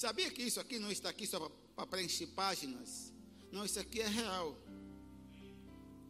Sabia 0.00 0.30
que 0.30 0.42
isso 0.42 0.58
aqui 0.58 0.78
não 0.78 0.90
está 0.90 1.10
aqui 1.10 1.26
só 1.26 1.38
para 1.76 1.86
preencher 1.86 2.28
páginas? 2.28 3.12
Não, 3.52 3.66
isso 3.66 3.78
aqui 3.78 4.00
é 4.00 4.08
real. 4.08 4.56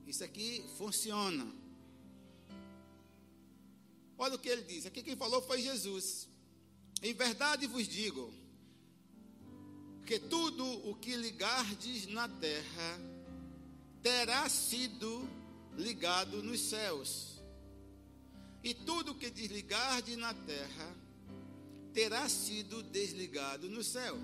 Isso 0.06 0.22
aqui 0.22 0.64
funciona. 0.78 1.52
Olha 4.16 4.36
o 4.36 4.38
que 4.38 4.48
ele 4.48 4.62
diz. 4.62 4.86
Aqui 4.86 5.02
quem 5.02 5.16
falou 5.16 5.42
foi 5.42 5.60
Jesus. 5.60 6.28
Em 7.02 7.12
verdade 7.12 7.66
vos 7.66 7.88
digo 7.88 8.32
que 10.06 10.20
tudo 10.20 10.64
o 10.88 10.94
que 10.94 11.16
ligardes 11.16 12.06
na 12.06 12.28
terra 12.28 13.00
terá 14.04 14.48
sido 14.48 15.28
ligado 15.76 16.44
nos 16.44 16.60
céus. 16.60 17.40
E 18.62 18.72
tudo 18.72 19.10
o 19.10 19.14
que 19.16 19.30
desligardes 19.30 20.16
na 20.16 20.32
terra 20.32 20.99
terá 21.92 22.28
sido 22.28 22.82
desligado 22.82 23.68
no 23.68 23.82
céu. 23.82 24.16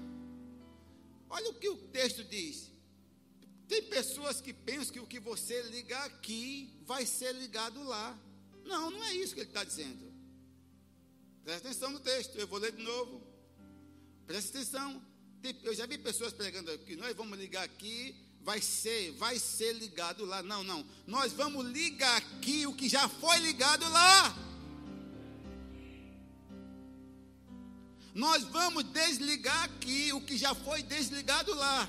Olha 1.29 1.51
o 1.51 1.55
que 1.55 1.69
o 1.69 1.77
texto 1.89 2.25
diz. 2.25 2.71
Tem 3.69 3.83
pessoas 3.83 4.41
que 4.41 4.53
pensam 4.53 4.93
que 4.93 5.01
o 5.01 5.07
que 5.07 5.19
você 5.19 5.63
ligar 5.63 6.05
aqui 6.07 6.73
vai 6.85 7.05
ser 7.05 7.35
ligado 7.35 7.83
lá. 7.83 8.17
Não, 8.65 8.91
não 8.91 9.03
é 9.05 9.15
isso 9.15 9.35
que 9.35 9.41
ele 9.41 9.49
está 9.49 9.65
dizendo. 9.65 10.13
Presta 11.45 11.69
atenção 11.69 11.91
no 11.91 12.01
texto, 12.01 12.37
eu 12.37 12.47
vou 12.47 12.59
ler 12.59 12.73
de 12.73 12.83
novo. 12.83 13.23
Presta 14.27 14.59
atenção. 14.59 15.03
Eu 15.63 15.75
já 15.75 15.87
vi 15.87 15.99
pessoas 15.99 16.33
pregando 16.33 16.77
que 16.79 16.97
nós 16.97 17.15
vamos 17.15 17.39
ligar 17.39 17.63
aqui, 17.63 18.15
vai 18.41 18.61
ser, 18.61 19.13
vai 19.13 19.39
ser 19.39 19.73
ligado 19.75 20.25
lá. 20.25 20.43
Não, 20.43 20.63
não. 20.65 20.85
Nós 21.07 21.33
vamos 21.33 21.67
ligar 21.67 22.17
aqui 22.17 22.67
o 22.67 22.75
que 22.75 22.89
já 22.89 23.09
foi 23.09 23.39
ligado 23.39 23.89
lá. 23.91 24.46
Nós 28.17 28.45
vamos 28.45 28.83
desligar 28.85 29.65
aqui 29.65 30.11
o 30.15 30.23
que 30.23 30.39
já 30.39 30.55
foi 30.55 30.83
desligado 30.83 31.55
lá. 31.55 31.87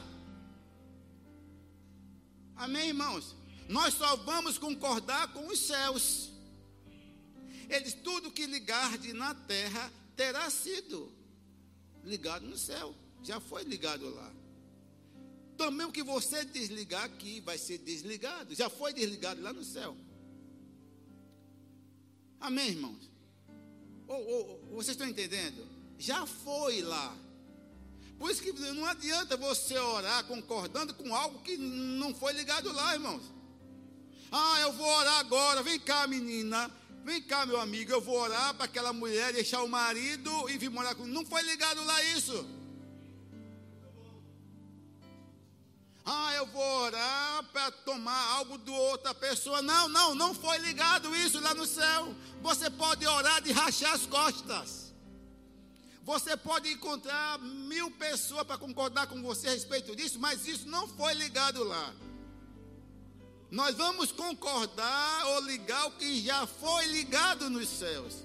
Amém, 2.53 2.89
irmãos? 2.89 3.33
Nós 3.69 3.93
só 3.93 4.17
vamos 4.17 4.57
concordar 4.57 5.31
com 5.31 5.47
os 5.47 5.57
céus. 5.57 6.29
Eles, 7.69 7.93
tudo 7.93 8.29
que 8.29 8.45
ligarde 8.45 9.13
na 9.13 9.33
terra 9.33 9.89
terá 10.17 10.49
sido 10.49 11.09
ligado 12.03 12.45
no 12.45 12.57
céu. 12.57 12.93
Já 13.23 13.39
foi 13.39 13.63
ligado 13.63 14.09
lá. 14.13 14.33
Também 15.55 15.87
o 15.87 15.93
que 15.93 16.03
você 16.03 16.43
desligar 16.43 17.05
aqui 17.05 17.39
vai 17.39 17.57
ser 17.57 17.77
desligado. 17.77 18.53
Já 18.53 18.69
foi 18.69 18.91
desligado 18.91 19.41
lá 19.41 19.53
no 19.53 19.63
céu. 19.63 19.95
Amém, 22.37 22.71
irmãos? 22.71 23.09
Ou, 24.09 24.27
ou, 24.27 24.65
vocês 24.75 24.89
estão 24.89 25.07
entendendo? 25.07 25.76
Já 25.97 26.25
foi 26.25 26.81
lá. 26.81 27.15
Por 28.17 28.31
isso 28.31 28.41
que 28.41 28.51
não 28.51 28.85
adianta 28.85 29.37
você 29.37 29.77
orar 29.77 30.23
concordando 30.25 30.93
com 30.93 31.15
algo 31.15 31.39
que 31.39 31.55
não 31.57 32.13
foi 32.15 32.33
ligado 32.33 32.71
lá, 32.71 32.93
irmãos. 32.93 33.23
Ah, 34.31 34.59
eu 34.61 34.73
vou 34.73 34.87
orar 34.87 35.19
agora. 35.19 35.61
Vem 35.61 35.79
cá, 35.79 36.07
menina. 36.07 36.71
Vem 37.03 37.21
cá, 37.21 37.45
meu 37.45 37.59
amigo. 37.59 37.91
Eu 37.91 38.01
vou 38.01 38.19
orar 38.19 38.53
para 38.55 38.65
aquela 38.65 38.91
mulher 38.91 39.33
deixar 39.33 39.61
o 39.63 39.69
marido 39.69 40.49
e 40.49 40.57
vir 40.57 40.69
morar 40.69 40.95
com. 40.95 41.05
Não 41.05 41.25
foi 41.25 41.41
ligado 41.43 41.83
lá 41.85 42.03
isso. 42.03 42.45
Ah, 46.03 46.33
eu 46.35 46.45
vou 46.47 46.63
orar 46.83 47.43
para 47.51 47.69
tomar 47.69 48.31
algo 48.31 48.57
do 48.57 48.73
outra 48.73 49.13
pessoa. 49.13 49.61
Não, 49.61 49.89
não, 49.89 50.15
não 50.15 50.33
foi 50.33 50.57
ligado 50.57 51.15
isso 51.15 51.39
lá 51.39 51.53
no 51.53 51.65
céu. 51.65 52.15
Você 52.41 52.69
pode 52.69 53.05
orar 53.05 53.41
de 53.41 53.51
rachar 53.51 53.93
as 53.93 54.05
costas. 54.05 54.86
Você 56.07 56.37
pode 56.37 56.71
encontrar 56.71 57.37
mil 57.37 57.91
pessoas 57.91 58.47
para 58.47 58.57
concordar 58.57 59.07
com 59.07 59.21
você 59.21 59.49
a 59.49 59.51
respeito 59.51 59.93
disso, 59.93 60.17
mas 60.17 60.47
isso 60.47 60.65
não 60.65 60.87
foi 60.87 61.13
ligado 61.13 61.61
lá. 61.65 61.93
Nós 63.51 63.75
vamos 63.75 64.13
concordar 64.13 65.25
ou 65.25 65.41
ligar 65.41 65.85
o 65.87 65.91
que 65.91 66.21
já 66.21 66.47
foi 66.47 66.85
ligado 66.85 67.49
nos 67.49 67.67
céus. 67.67 68.23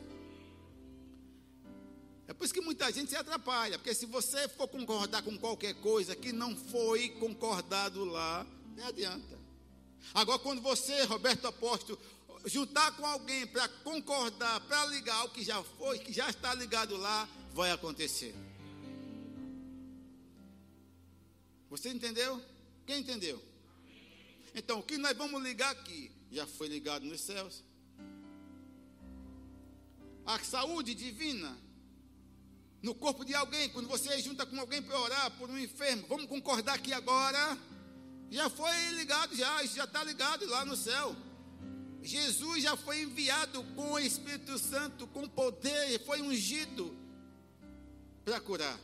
É 2.28 2.32
por 2.32 2.44
isso 2.44 2.54
que 2.54 2.60
muita 2.60 2.90
gente 2.92 3.10
se 3.10 3.16
atrapalha, 3.16 3.76
porque 3.80 3.92
se 3.92 4.06
você 4.06 4.46
for 4.46 4.68
concordar 4.68 5.22
com 5.22 5.36
qualquer 5.36 5.74
coisa 5.74 6.14
que 6.14 6.30
não 6.30 6.54
foi 6.54 7.08
concordado 7.08 8.04
lá, 8.04 8.46
não 8.76 8.86
adianta. 8.86 9.36
Agora, 10.14 10.38
quando 10.38 10.62
você, 10.62 11.02
Roberto 11.02 11.48
Apóstolo, 11.48 11.98
juntar 12.44 12.92
com 12.92 13.04
alguém 13.04 13.44
para 13.44 13.66
concordar, 13.82 14.60
para 14.60 14.86
ligar 14.86 15.24
o 15.24 15.30
que 15.30 15.42
já 15.42 15.60
foi, 15.64 15.98
que 15.98 16.12
já 16.12 16.30
está 16.30 16.54
ligado 16.54 16.96
lá, 16.96 17.28
vai 17.52 17.70
acontecer. 17.70 18.34
Você 21.68 21.88
entendeu? 21.90 22.40
Quem 22.86 23.00
entendeu? 23.00 23.42
Então, 24.54 24.80
o 24.80 24.82
que 24.82 24.98
nós 24.98 25.16
vamos 25.16 25.42
ligar 25.42 25.70
aqui 25.70 26.10
já 26.30 26.46
foi 26.46 26.68
ligado 26.68 27.04
nos 27.06 27.20
céus. 27.20 27.62
A 30.24 30.38
saúde 30.40 30.94
divina 30.94 31.56
no 32.82 32.94
corpo 32.94 33.24
de 33.24 33.34
alguém, 33.34 33.68
quando 33.70 33.88
você 33.88 34.20
junta 34.20 34.44
com 34.44 34.58
alguém 34.58 34.82
para 34.82 34.98
orar 34.98 35.30
por 35.32 35.48
um 35.48 35.58
enfermo, 35.58 36.04
vamos 36.08 36.26
concordar 36.26 36.74
aqui 36.74 36.92
agora. 36.92 37.58
Já 38.30 38.48
foi 38.50 38.90
ligado, 38.92 39.36
já, 39.36 39.64
já 39.64 39.84
está 39.84 40.02
ligado 40.02 40.46
lá 40.46 40.64
no 40.64 40.76
céu. 40.76 41.14
Jesus 42.02 42.62
já 42.62 42.76
foi 42.76 43.02
enviado 43.02 43.62
com 43.76 43.92
o 43.92 43.98
Espírito 43.98 44.58
Santo, 44.58 45.06
com 45.06 45.28
poder, 45.28 46.04
foi 46.04 46.20
ungido 46.20 47.01
para 48.24 48.40
curar. 48.40 48.78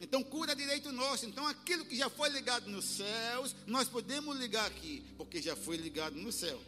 Então 0.00 0.22
cura 0.22 0.54
direito 0.54 0.92
nosso. 0.92 1.26
Então 1.26 1.46
aquilo 1.46 1.84
que 1.84 1.96
já 1.96 2.08
foi 2.08 2.28
ligado 2.28 2.70
nos 2.70 2.84
céus, 2.84 3.54
nós 3.66 3.88
podemos 3.88 4.36
ligar 4.38 4.66
aqui, 4.66 5.04
porque 5.16 5.42
já 5.42 5.56
foi 5.56 5.76
ligado 5.76 6.16
no 6.16 6.30
céu. 6.30 6.60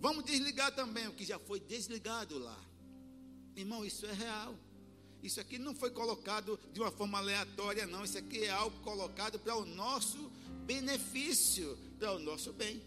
Vamos 0.00 0.24
desligar 0.24 0.74
também 0.74 1.06
o 1.06 1.12
que 1.12 1.24
já 1.24 1.38
foi 1.38 1.60
desligado 1.60 2.38
lá. 2.38 2.58
Irmão, 3.54 3.84
isso 3.84 4.04
é 4.06 4.12
real. 4.12 4.54
Isso 5.22 5.40
aqui 5.40 5.58
não 5.58 5.74
foi 5.74 5.90
colocado 5.90 6.58
de 6.72 6.80
uma 6.80 6.90
forma 6.90 7.18
aleatória, 7.18 7.86
não. 7.86 8.04
Isso 8.04 8.18
aqui 8.18 8.44
é 8.44 8.50
algo 8.50 8.78
colocado 8.80 9.38
para 9.38 9.56
o 9.56 9.64
nosso 9.64 10.30
benefício, 10.64 11.76
para 11.98 12.12
o 12.12 12.18
nosso 12.18 12.52
bem. 12.52 12.82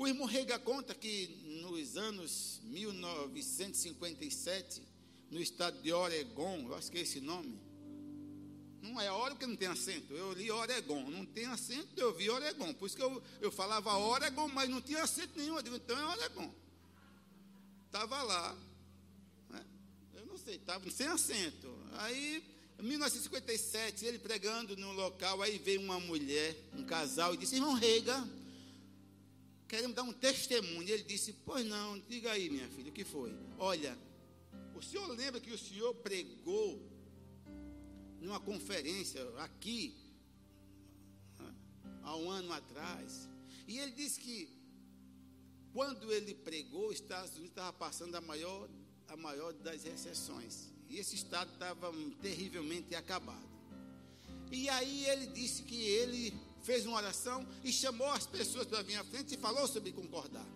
O 0.00 0.08
irmão 0.08 0.26
Rega 0.26 0.58
conta 0.58 0.94
que 0.94 1.26
nos 1.60 1.98
anos 1.98 2.58
1957, 2.64 4.82
no 5.30 5.38
estado 5.38 5.82
de 5.82 5.92
Oregon, 5.92 6.68
eu 6.68 6.74
acho 6.74 6.90
que 6.90 6.96
é 6.96 7.02
esse 7.02 7.20
nome. 7.20 7.60
Não 8.80 8.98
é 8.98 9.12
Oregon 9.12 9.38
que 9.38 9.46
não 9.46 9.56
tem 9.56 9.68
acento. 9.68 10.14
Eu 10.14 10.32
li 10.32 10.50
Oregon, 10.50 11.10
não 11.10 11.26
tem 11.26 11.44
acento, 11.44 12.00
eu 12.00 12.14
vi 12.14 12.30
Oregon. 12.30 12.72
Por 12.72 12.86
isso 12.86 12.96
que 12.96 13.02
eu, 13.02 13.22
eu 13.42 13.52
falava 13.52 13.94
Oregon, 13.94 14.48
mas 14.48 14.70
não 14.70 14.80
tinha 14.80 15.02
acento 15.02 15.38
nenhum. 15.38 15.56
Eu 15.56 15.62
digo, 15.62 15.76
então 15.76 15.98
é 15.98 16.06
Oregon. 16.06 16.50
Estava 17.84 18.22
lá. 18.22 18.56
Né? 19.50 19.62
Eu 20.14 20.24
não 20.24 20.38
sei, 20.38 20.54
estava 20.54 20.90
sem 20.90 21.08
acento. 21.08 21.70
Aí, 21.98 22.42
em 22.78 22.84
1957, 22.84 24.06
ele 24.06 24.18
pregando 24.18 24.74
num 24.78 24.92
local, 24.92 25.42
aí 25.42 25.58
veio 25.58 25.82
uma 25.82 26.00
mulher, 26.00 26.56
um 26.72 26.84
casal, 26.84 27.34
e 27.34 27.36
disse, 27.36 27.56
irmão 27.56 27.74
Reiga, 27.74 28.26
queremos 29.70 29.94
dar 29.94 30.02
um 30.02 30.12
testemunho. 30.12 30.88
Ele 30.88 31.04
disse, 31.04 31.32
pois 31.32 31.64
não, 31.64 31.96
diga 32.00 32.32
aí, 32.32 32.50
minha 32.50 32.68
filha, 32.68 32.90
o 32.90 32.92
que 32.92 33.04
foi? 33.04 33.32
Olha, 33.56 33.96
o 34.74 34.82
senhor 34.82 35.06
lembra 35.14 35.40
que 35.40 35.52
o 35.52 35.58
senhor 35.58 35.94
pregou 35.94 36.82
numa 38.20 38.40
conferência 38.40 39.22
aqui, 39.38 39.94
há 42.02 42.16
um 42.16 42.28
ano 42.28 42.52
atrás, 42.52 43.28
e 43.68 43.78
ele 43.78 43.92
disse 43.92 44.18
que 44.18 44.48
quando 45.72 46.12
ele 46.12 46.34
pregou, 46.34 46.88
os 46.88 46.96
Estados 46.96 47.30
Unidos 47.34 47.50
estava 47.50 47.72
passando 47.72 48.16
a 48.16 48.20
maior, 48.20 48.68
a 49.06 49.16
maior 49.16 49.52
das 49.52 49.84
recessões. 49.84 50.72
E 50.88 50.98
esse 50.98 51.14
estado 51.14 51.52
estava 51.52 51.92
terrivelmente 52.20 52.96
acabado. 52.96 53.48
E 54.50 54.68
aí 54.68 55.06
ele 55.06 55.28
disse 55.28 55.62
que 55.62 55.80
ele 55.80 56.34
fez 56.62 56.86
uma 56.86 56.96
oração 56.96 57.46
e 57.64 57.72
chamou 57.72 58.08
as 58.08 58.26
pessoas 58.26 58.66
para 58.66 58.82
vir 58.82 58.96
à 58.96 59.04
frente 59.04 59.34
e 59.34 59.38
falou 59.38 59.66
sobre 59.66 59.92
concordar. 59.92 60.46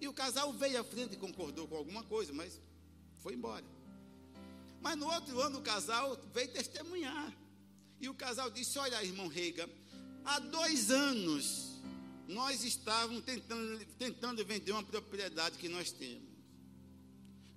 E 0.00 0.08
o 0.08 0.12
casal 0.12 0.52
veio 0.52 0.80
à 0.80 0.84
frente 0.84 1.14
e 1.14 1.16
concordou 1.16 1.66
com 1.66 1.76
alguma 1.76 2.02
coisa, 2.04 2.32
mas 2.32 2.60
foi 3.18 3.34
embora. 3.34 3.64
Mas 4.80 4.96
no 4.96 5.06
outro 5.06 5.40
ano 5.40 5.58
o 5.58 5.62
casal 5.62 6.18
veio 6.32 6.52
testemunhar. 6.52 7.32
E 8.00 8.08
o 8.08 8.14
casal 8.14 8.50
disse: 8.50 8.78
Olha, 8.78 9.02
irmão 9.02 9.28
Reiga, 9.28 9.68
há 10.24 10.38
dois 10.38 10.90
anos 10.90 11.80
nós 12.28 12.64
estávamos 12.64 13.22
tentando, 13.24 13.84
tentando 13.98 14.44
vender 14.44 14.72
uma 14.72 14.82
propriedade 14.82 15.58
que 15.58 15.68
nós 15.68 15.90
temos. 15.90 16.34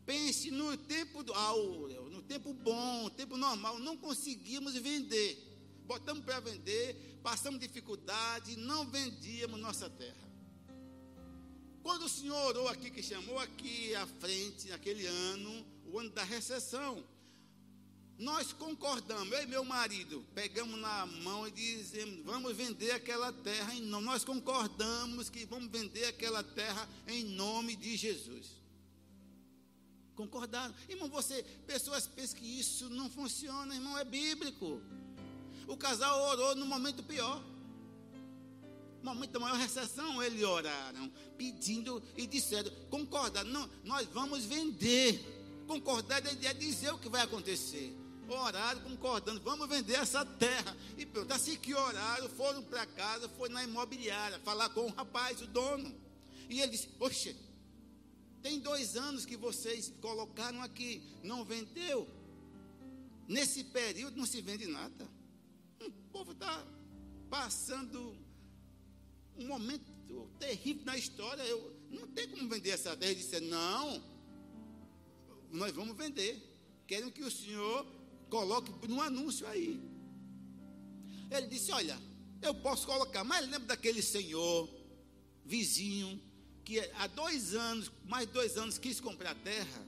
Pense 0.06 0.50
no 0.51 0.77
tempo 0.77 1.22
do 1.22 1.34
áureo, 1.34 2.10
no 2.10 2.22
tempo 2.22 2.54
bom, 2.54 3.10
tempo 3.10 3.36
normal, 3.36 3.77
não 3.80 3.98
conseguimos 3.98 4.74
vender. 4.75 5.47
Botamos 5.88 6.24
para 6.25 6.41
vender, 6.41 7.20
passamos 7.24 7.60
dificuldade, 7.60 8.58
não 8.58 8.86
vendíamos 8.86 9.60
nossa 9.60 9.89
terra. 9.89 10.27
Quando 11.82 12.03
o 12.03 12.10
senhor 12.10 12.36
orou 12.48 12.67
aqui, 12.67 12.91
que 12.91 13.01
chamou 13.01 13.39
aqui 13.39 13.96
à 13.96 14.06
frente, 14.06 14.67
naquele 14.67 15.06
ano, 15.06 15.65
o 15.86 15.98
ano 15.98 16.10
da 16.10 16.24
recessão, 16.24 17.01
nós 18.20 18.51
concordamos, 18.51 19.32
eu 19.32 19.44
e 19.44 19.48
meu 19.48 19.63
marido, 19.63 20.25
pegamos 20.36 20.77
na 20.79 21.06
mão 21.06 21.48
e 21.48 21.51
dizemos, 21.51 22.25
vamos 22.25 22.53
vender 22.56 22.91
aquela 22.91 23.32
terra 23.32 23.74
em 23.74 23.82
nome. 23.82 24.08
Nós 24.08 24.25
concordamos 24.25 25.29
que 25.29 25.46
vamos 25.46 25.72
vender 25.72 26.06
aquela 26.06 26.44
terra 26.44 26.89
em 27.08 27.24
nome 27.24 27.75
de 27.75 27.96
Jesus. 27.96 28.48
Concordaram. 30.15 30.74
Irmão, 30.89 31.08
você, 31.08 31.44
pessoas 31.65 32.08
pensam 32.08 32.39
que 32.39 32.60
isso 32.60 32.89
não 32.89 33.08
funciona, 33.08 33.75
irmão, 33.75 33.98
é 33.98 34.03
bíblico. 34.03 34.82
O 35.67 35.75
casal 35.77 36.19
orou 36.29 36.55
no 36.55 36.65
momento 36.65 37.03
pior. 37.03 37.43
No 39.01 39.13
momento 39.13 39.31
da 39.31 39.39
maior 39.39 39.57
recessão, 39.57 40.21
eles 40.24 40.43
oraram, 40.43 41.12
pedindo 41.38 42.01
e 42.15 42.25
disseram, 42.25 42.71
concorda, 42.89 43.43
não, 43.43 43.69
nós 43.83 44.07
vamos 44.07 44.45
vender. 44.45 45.21
Concordar 45.67 46.25
é 46.25 46.53
dizer 46.53 46.91
o 46.91 46.97
que 46.97 47.09
vai 47.09 47.21
acontecer 47.21 47.95
oraram 48.33 48.81
concordando, 48.81 49.39
vamos 49.41 49.67
vender 49.69 49.95
essa 49.95 50.25
terra. 50.25 50.75
E 50.97 51.06
pronto, 51.06 51.32
assim 51.32 51.56
que 51.56 51.73
oraram, 51.73 52.30
foram 52.30 52.63
para 52.63 52.86
casa, 52.86 53.30
foi 53.30 53.49
na 53.49 53.63
imobiliária 53.63 54.39
falar 54.39 54.69
com 54.69 54.82
o 54.82 54.91
rapaz, 54.91 55.41
o 55.41 55.47
dono. 55.47 55.93
E 56.49 56.62
ele 56.62 56.71
disse: 56.71 56.88
Poxa, 56.88 57.36
tem 58.41 58.60
dois 58.60 58.95
anos 58.95 59.25
que 59.25 59.38
vocês 59.38 59.93
colocaram 60.01 60.62
aqui, 60.62 61.01
não 61.23 61.45
vendeu. 61.45 62.08
Nesse 63.27 63.63
período 63.63 64.17
não 64.17 64.25
se 64.25 64.41
vende 64.41 64.67
nada. 64.67 65.08
Povo 66.17 66.32
está 66.32 66.65
passando 67.30 68.17
um 69.38 69.45
momento 69.45 69.86
terrível 70.39 70.84
na 70.84 70.97
história. 70.97 71.43
Eu 71.43 71.75
não 71.91 72.08
tem 72.08 72.27
como 72.27 72.49
vender 72.49 72.71
essa 72.71 72.97
terra. 72.97 73.12
Ele 73.12 73.21
disse: 73.21 73.39
Não, 73.41 74.03
nós 75.51 75.71
vamos 75.73 75.95
vender. 75.95 76.41
Querem 76.88 77.12
que 77.12 77.21
o 77.21 77.30
senhor 77.30 77.86
Coloque 78.30 78.71
no 78.88 78.99
anúncio 78.99 79.45
aí. 79.47 79.80
Ele 81.30 81.47
disse: 81.47 81.71
Olha, 81.71 81.97
eu 82.41 82.53
posso 82.56 82.88
colocar, 82.88 83.23
mas 83.23 83.45
lembra 83.45 83.67
daquele 83.67 84.01
senhor, 84.01 84.67
vizinho, 85.45 86.19
que 86.65 86.80
há 86.95 87.06
dois 87.08 87.53
anos, 87.53 87.91
mais 88.06 88.27
dois 88.27 88.58
anos, 88.58 88.80
quis 88.80 88.99
comprar 88.99 89.36
terra 89.36 89.88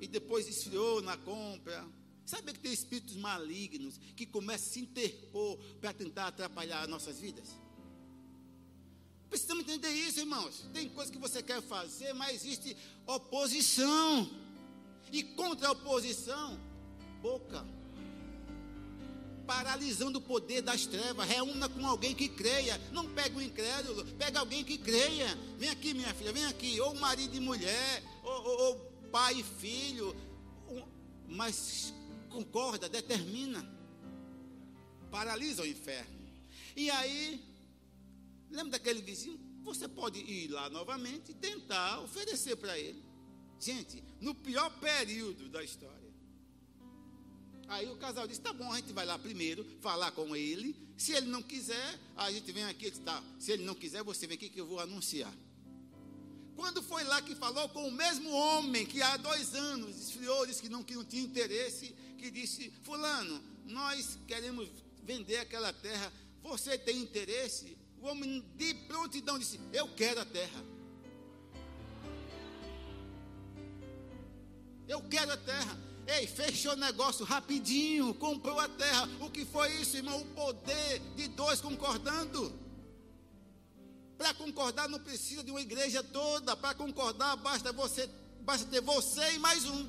e 0.00 0.06
depois 0.06 0.48
esfriou 0.48 1.02
na 1.02 1.16
compra. 1.16 1.84
Sabe 2.24 2.52
que 2.54 2.60
tem 2.60 2.72
espíritos 2.72 3.16
malignos 3.16 4.00
que 4.16 4.24
começam 4.24 4.66
a 4.66 4.72
se 4.72 4.80
interpor 4.80 5.58
para 5.80 5.92
tentar 5.92 6.28
atrapalhar 6.28 6.88
nossas 6.88 7.18
vidas? 7.18 7.48
Precisamos 9.28 9.64
entender 9.64 9.90
isso, 9.90 10.20
irmãos. 10.20 10.64
Tem 10.72 10.88
coisas 10.88 11.10
que 11.10 11.18
você 11.18 11.42
quer 11.42 11.60
fazer, 11.60 12.12
mas 12.14 12.36
existe 12.36 12.76
oposição. 13.06 14.30
E 15.12 15.22
contra 15.22 15.68
a 15.68 15.72
oposição, 15.72 16.58
boca, 17.20 17.66
paralisando 19.46 20.18
o 20.18 20.22
poder 20.22 20.62
das 20.62 20.86
trevas. 20.86 21.28
Reúna 21.28 21.68
com 21.68 21.86
alguém 21.86 22.14
que 22.14 22.28
creia. 22.28 22.80
Não 22.92 23.06
pega 23.12 23.36
o 23.36 23.42
incrédulo, 23.42 24.04
pega 24.16 24.40
alguém 24.40 24.64
que 24.64 24.78
creia. 24.78 25.36
Vem 25.58 25.68
aqui, 25.68 25.92
minha 25.92 26.14
filha, 26.14 26.32
vem 26.32 26.46
aqui. 26.46 26.80
Ou 26.80 26.94
marido 26.94 27.36
e 27.36 27.40
mulher, 27.40 28.02
ou, 28.22 28.32
ou, 28.32 28.60
ou 28.60 28.76
pai 29.10 29.40
e 29.40 29.42
filho. 29.42 30.16
Mas 31.28 31.92
concorda, 32.34 32.88
determina. 32.88 33.64
Paralisa 35.10 35.62
o 35.62 35.66
inferno. 35.66 36.18
E 36.76 36.90
aí, 36.90 37.40
lembra 38.50 38.72
daquele 38.72 39.00
vizinho? 39.00 39.38
Você 39.62 39.86
pode 39.86 40.18
ir 40.18 40.48
lá 40.48 40.68
novamente 40.68 41.30
e 41.30 41.34
tentar 41.34 42.00
oferecer 42.00 42.56
para 42.56 42.76
ele. 42.78 43.02
Gente, 43.60 44.02
no 44.20 44.34
pior 44.34 44.68
período 44.80 45.48
da 45.48 45.62
história. 45.62 46.12
Aí 47.68 47.88
o 47.88 47.96
casal 47.96 48.26
disse: 48.26 48.40
tá 48.40 48.52
bom, 48.52 48.70
a 48.72 48.76
gente 48.76 48.92
vai 48.92 49.06
lá 49.06 49.18
primeiro 49.18 49.64
falar 49.80 50.10
com 50.10 50.34
ele. 50.34 50.76
Se 50.98 51.12
ele 51.12 51.26
não 51.26 51.42
quiser, 51.42 52.00
a 52.16 52.30
gente 52.30 52.50
vem 52.52 52.64
aqui. 52.64 52.90
Tá, 52.90 53.22
se 53.38 53.52
ele 53.52 53.64
não 53.64 53.74
quiser, 53.74 54.02
você 54.02 54.26
vem 54.26 54.36
aqui 54.36 54.48
que 54.48 54.60
eu 54.60 54.66
vou 54.66 54.80
anunciar. 54.80 55.32
Quando 56.56 56.82
foi 56.82 57.04
lá 57.04 57.20
que 57.20 57.34
falou 57.34 57.68
com 57.68 57.88
o 57.88 57.92
mesmo 57.92 58.30
homem 58.30 58.86
que 58.86 59.02
há 59.02 59.16
dois 59.16 59.54
anos 59.54 59.96
esfriou, 60.00 60.46
disse 60.46 60.62
que 60.62 60.68
não, 60.68 60.82
que 60.82 60.94
não 60.94 61.04
tinha 61.04 61.22
interesse, 61.22 61.94
que 62.18 62.30
disse: 62.30 62.72
Fulano, 62.82 63.42
nós 63.66 64.18
queremos 64.26 64.68
vender 65.02 65.38
aquela 65.38 65.72
terra, 65.72 66.12
você 66.42 66.78
tem 66.78 66.98
interesse? 66.98 67.76
O 68.00 68.06
homem 68.06 68.44
de 68.56 68.74
prontidão 68.86 69.38
disse: 69.38 69.58
Eu 69.72 69.88
quero 69.88 70.20
a 70.20 70.24
terra. 70.24 70.64
Eu 74.86 75.02
quero 75.02 75.32
a 75.32 75.36
terra. 75.36 75.78
Ei, 76.06 76.26
fechou 76.26 76.72
o 76.72 76.76
negócio 76.76 77.24
rapidinho, 77.24 78.12
comprou 78.14 78.60
a 78.60 78.68
terra. 78.68 79.08
O 79.20 79.30
que 79.30 79.44
foi 79.44 79.72
isso, 79.80 79.96
irmão? 79.96 80.20
O 80.20 80.26
poder 80.26 81.00
de 81.16 81.28
dois 81.28 81.60
concordando. 81.60 82.63
Para 84.16 84.32
concordar 84.34 84.88
não 84.88 84.98
precisa 84.98 85.42
de 85.42 85.50
uma 85.50 85.60
igreja 85.60 86.02
toda. 86.02 86.56
Para 86.56 86.74
concordar 86.74 87.36
basta 87.36 87.72
você, 87.72 88.08
basta 88.40 88.66
ter 88.66 88.80
você 88.80 89.34
e 89.34 89.38
mais 89.38 89.64
um. 89.64 89.88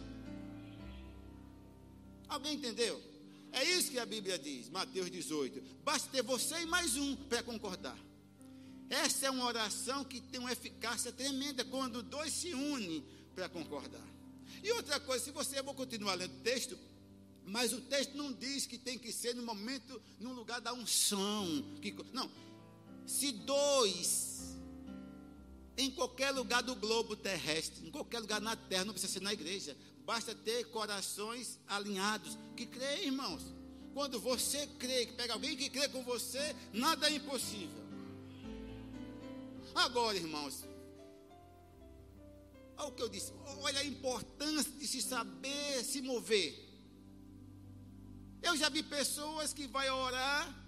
Alguém 2.28 2.56
entendeu? 2.56 3.02
É 3.52 3.64
isso 3.64 3.92
que 3.92 4.00
a 4.00 4.06
Bíblia 4.06 4.38
diz, 4.38 4.70
Mateus 4.70 5.10
18. 5.10 5.62
Basta 5.84 6.10
ter 6.10 6.22
você 6.22 6.62
e 6.62 6.66
mais 6.66 6.98
um 6.98 7.16
para 7.16 7.42
concordar. 7.44 7.98
Essa 8.90 9.28
é 9.28 9.30
uma 9.30 9.46
oração 9.46 10.04
que 10.04 10.20
tem 10.20 10.40
uma 10.40 10.52
eficácia 10.52 11.12
tremenda 11.12 11.64
quando 11.64 12.04
dois 12.04 12.34
se 12.34 12.54
unem 12.54 13.04
para 13.34 13.48
concordar. 13.48 14.06
E 14.64 14.72
outra 14.72 15.00
coisa, 15.00 15.24
se 15.24 15.32
você, 15.32 15.60
eu 15.60 15.64
vou 15.64 15.74
continuar 15.74 16.16
lendo 16.16 16.36
o 16.36 16.42
texto, 16.42 16.78
mas 17.46 17.74
o 17.74 17.82
texto 17.82 18.16
não 18.16 18.34
diz 18.34 18.66
que 18.66 18.78
tem 18.78 18.98
que 18.98 19.12
ser 19.12 19.36
no 19.36 19.44
momento, 19.44 20.02
no 20.20 20.34
lugar 20.34 20.60
da 20.60 20.74
unção. 20.74 21.64
Que, 21.82 21.96
não, 22.12 22.30
se 23.06 23.32
dois, 23.32 24.56
em 25.78 25.92
qualquer 25.92 26.32
lugar 26.32 26.64
do 26.64 26.76
globo 26.76 27.16
terrestre, 27.16 27.88
em 27.88 27.92
qualquer 27.92 28.20
lugar 28.20 28.42
na 28.42 28.56
terra, 28.56 28.86
não 28.86 28.94
precisa 28.94 29.14
ser 29.14 29.22
na 29.22 29.34
igreja, 29.34 29.76
basta 30.06 30.34
ter 30.34 30.66
corações 30.66 31.60
alinhados, 31.68 32.38
que 32.56 32.66
creem, 32.66 33.08
irmãos. 33.08 33.42
Quando 33.94 34.20
você 34.20 34.68
crê, 34.80 35.06
que 35.06 35.14
pega 35.14 35.34
alguém 35.34 35.56
que 35.56 35.70
crê 35.70 35.88
com 35.88 36.04
você, 36.04 36.56
nada 36.74 37.10
é 37.10 37.16
impossível. 37.16 37.86
Agora, 39.74 40.18
irmãos, 40.18 40.64
Olha 42.78 42.90
o 42.90 42.92
que 42.92 43.02
eu 43.02 43.10
disse. 43.10 43.34
Olha 43.62 43.80
a 43.80 43.86
importância 43.86 44.72
de 44.72 44.88
se 44.88 45.02
saber 45.02 45.84
se 45.84 46.02
mover. 46.02 46.64
Eu 48.42 48.56
já 48.56 48.70
vi 48.70 48.84
pessoas 48.84 49.54
que 49.54 49.66
vai 49.68 49.90
orar 49.90 50.65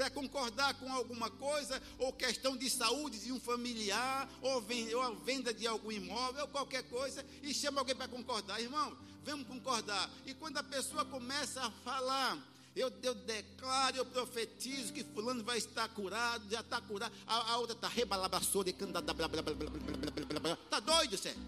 para 0.00 0.08
concordar 0.08 0.72
com 0.76 0.90
alguma 0.90 1.28
coisa, 1.28 1.78
ou 1.98 2.10
questão 2.10 2.56
de 2.56 2.70
saúde 2.70 3.18
de 3.18 3.30
um 3.30 3.38
familiar, 3.38 4.26
ou, 4.40 4.56
a 4.56 5.10
venda 5.26 5.52
de 5.52 5.66
algum 5.66 5.92
imóvel, 5.92 6.44
ou 6.44 6.48
qualquer 6.48 6.84
coisa, 6.84 7.22
e 7.42 7.52
chama 7.52 7.82
alguém 7.82 7.94
para 7.94 8.08
concordar. 8.08 8.58
Irmão, 8.58 8.96
vamos 9.22 9.46
concordar. 9.46 10.08
E 10.24 10.32
quando 10.32 10.56
a 10.56 10.62
pessoa 10.62 11.04
começa 11.04 11.60
a 11.60 11.70
falar, 11.84 12.38
eu, 12.74 12.90
eu 13.02 13.14
declaro, 13.14 13.98
eu 13.98 14.06
profetizo 14.06 14.94
que 14.94 15.04
fulano 15.04 15.44
vai 15.44 15.58
estar 15.58 15.86
curado, 15.90 16.50
já 16.50 16.60
está 16.60 16.80
curado. 16.80 17.12
A, 17.26 17.52
a 17.52 17.58
outra 17.58 17.76
está 17.76 17.88
rebalabaçou, 17.88 18.64
está 18.64 20.80
doido, 20.80 21.18
sério? 21.18 21.42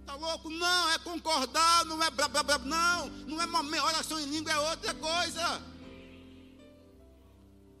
Está 0.00 0.14
louco? 0.14 0.48
Não, 0.48 0.92
é 0.92 0.98
concordar, 1.00 1.84
não 1.84 2.02
é 2.02 2.10
blá 2.10 2.26
blá 2.26 2.42
blá, 2.42 2.56
não, 2.56 3.10
não 3.26 3.42
é 3.42 3.46
momento, 3.46 3.84
oração 3.84 4.18
em 4.18 4.24
língua 4.24 4.50
é 4.50 4.58
outra 4.58 4.94
coisa. 4.94 5.77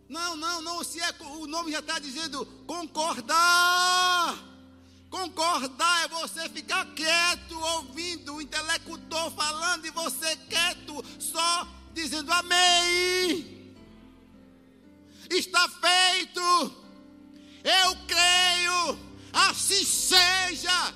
Não, 0.08 0.36
não, 0.36 0.62
não, 0.62 0.82
se 0.82 1.00
é, 1.00 1.14
o 1.20 1.46
nome 1.46 1.70
já 1.70 1.80
está 1.80 1.98
dizendo 1.98 2.46
concordar. 2.66 4.42
Concordar 5.10 6.04
é 6.04 6.08
você 6.08 6.48
ficar 6.48 6.84
quieto, 6.94 7.58
ouvindo 7.76 8.34
o 8.34 8.42
intelectual 8.42 9.30
falando 9.30 9.86
e 9.86 9.90
você 9.90 10.36
quieto, 10.48 11.04
só 11.18 11.68
dizendo 11.92 12.32
amém. 12.32 13.74
Está 15.30 15.68
feito. 15.68 16.40
Eu 17.62 17.96
creio. 18.06 19.08
Assim 19.32 19.84
seja. 19.84 20.94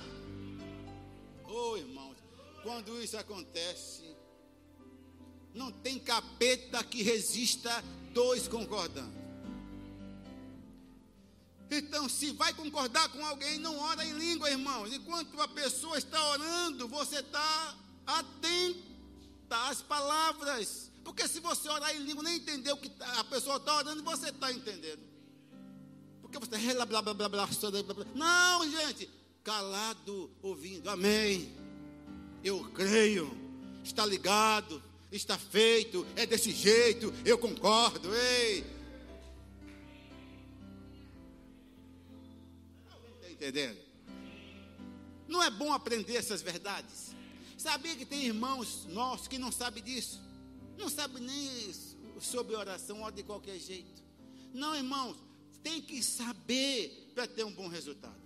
Oh, 1.45 1.77
irmãos, 1.77 2.17
quando 2.63 3.03
isso 3.03 3.17
acontece, 3.19 4.17
não 5.55 5.71
tem 5.71 5.99
capeta 5.99 6.83
que 6.83 7.03
resista 7.03 7.85
dois 8.13 8.49
concordando. 8.49 9.23
Então, 11.71 12.07
se 12.09 12.33
vai 12.33 12.53
concordar 12.53 13.09
com 13.09 13.25
alguém, 13.25 13.59
não 13.59 13.79
ora 13.79 14.05
em 14.05 14.13
língua, 14.13 14.51
irmãos. 14.51 14.93
Enquanto 14.93 15.41
a 15.41 15.49
pessoa 15.49 15.97
está 15.97 16.23
orando, 16.31 16.87
você 16.87 17.21
está 17.21 17.75
atenta 18.07 19.69
às 19.69 19.81
palavras. 19.81 20.91
Porque 21.03 21.27
se 21.27 21.41
você 21.41 21.69
orar 21.69 21.95
em 21.97 22.01
língua, 22.01 22.23
nem 22.23 22.37
entender 22.37 22.73
o 22.73 22.77
que 22.77 22.91
tá, 22.91 23.21
a 23.21 23.25
pessoa 23.25 23.57
está 23.57 23.75
orando, 23.77 24.03
você 24.03 24.29
está 24.29 24.53
entendendo. 24.53 25.01
Porque 26.21 26.39
você 26.39 26.57
está 26.57 26.87
blá, 26.87 27.01
blá, 27.03 27.15
blá, 27.15 27.29
blá, 27.29 27.47
blá, 27.47 28.07
Não, 28.15 28.71
gente. 28.71 29.09
Calado, 29.43 30.31
ouvindo. 30.43 30.89
Amém. 30.89 31.53
Eu 32.45 32.65
creio. 32.73 33.31
Está 33.83 34.05
ligado. 34.07 34.83
Está 35.13 35.39
feito. 35.39 36.07
É 36.17 36.27
desse 36.27 36.51
jeito. 36.51 37.13
Eu 37.25 37.39
concordo. 37.39 38.13
Ei. 38.15 38.83
entendendo? 43.43 43.79
Não 45.27 45.43
é 45.43 45.51
bom 45.51 45.73
aprender 45.73 46.17
essas 46.17 46.43
verdades? 46.43 47.13
Sabia 47.59 47.97
que 47.97 48.07
tem 48.07 48.25
irmãos 48.25 48.87
nossos 48.87 49.27
que 49.27 49.39
não 49.39 49.51
sabem 49.51 49.83
disso? 49.83 50.21
Não 50.79 50.89
sabem 50.89 51.23
nem 51.23 51.75
sobre 52.21 52.55
oração, 52.55 53.03
ora 53.03 53.15
de 53.15 53.23
qualquer 53.23 53.59
jeito. 53.59 54.03
Não, 54.55 54.75
irmãos, 54.77 55.17
tem 55.63 55.81
que 55.81 56.03
saber 56.03 57.11
para 57.15 57.27
ter 57.27 57.45
um 57.45 57.53
bom 57.53 57.69
resultado. 57.69 58.21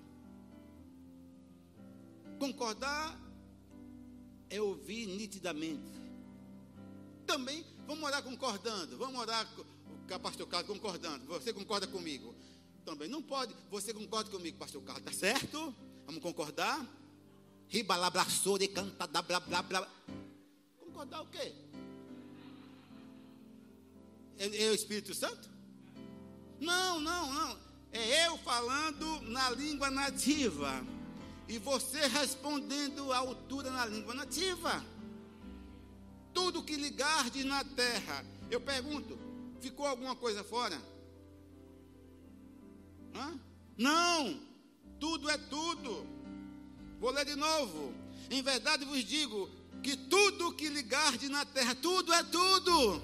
Concordar 2.38 3.18
é 4.51 4.61
ouvir 4.61 5.07
nitidamente. 5.07 6.06
Também, 7.27 7.65
vamos 7.87 8.05
orar 8.05 8.23
concordando. 8.23 8.97
Vamos 8.97 9.21
orar 9.21 9.47
com 9.55 10.15
o 10.15 10.21
pastor 10.21 10.47
Carlos 10.47 10.69
concordando. 10.69 11.27
Você 11.27 11.53
concorda 11.53 11.87
comigo? 11.87 12.35
também. 12.87 13.09
Não 13.09 13.21
pode. 13.21 13.55
Você 13.71 13.93
concorda 13.93 14.31
comigo, 14.31 14.57
pastor 14.57 14.81
Carlos? 14.83 15.05
Está 15.05 15.12
certo? 15.12 15.75
Vamos 16.07 16.23
concordar? 16.23 16.87
Ribalabraçou 17.69 18.57
de 18.57 18.69
canta 18.69 19.09
da 19.09 19.21
blá 19.21 19.41
blá 19.41 19.61
blá. 19.61 19.89
Concordar 20.79 21.23
o 21.23 21.27
quê? 21.27 21.53
É, 24.39 24.67
é 24.67 24.71
o 24.71 24.75
Espírito 24.75 25.12
Santo? 25.12 25.51
Não, 26.61 27.01
não, 27.01 27.35
não. 27.35 27.59
É 27.91 28.29
eu 28.29 28.39
falando 28.39 29.21
na 29.23 29.51
língua 29.51 29.91
nativa. 29.91 30.87
E 31.49 31.59
você 31.59 32.07
respondendo 32.07 33.12
à 33.12 33.19
altura 33.19 33.71
na 33.71 33.85
língua 33.85 34.15
nativa. 34.15 34.85
Tudo 36.37 36.62
que 36.62 36.77
ligardes 36.77 37.46
na 37.46 37.64
terra. 37.64 38.22
Eu 38.51 38.61
pergunto, 38.61 39.18
ficou 39.59 39.87
alguma 39.87 40.14
coisa 40.14 40.44
fora? 40.44 40.79
Hã? 43.14 43.40
Não, 43.79 44.38
tudo 45.01 45.31
é 45.31 45.38
tudo. 45.38 46.07
Vou 47.01 47.11
ler 47.11 47.25
de 47.25 47.35
novo. 47.37 47.94
Em 48.31 48.42
verdade 48.42 48.85
vos 48.85 49.03
digo 49.03 49.49
que 49.83 49.96
tudo 49.96 50.53
que 50.53 50.68
ligarde 50.68 51.31
na 51.31 51.46
terra, 51.46 51.75
tudo 51.75 52.12
é 52.12 52.22
tudo. 52.25 53.03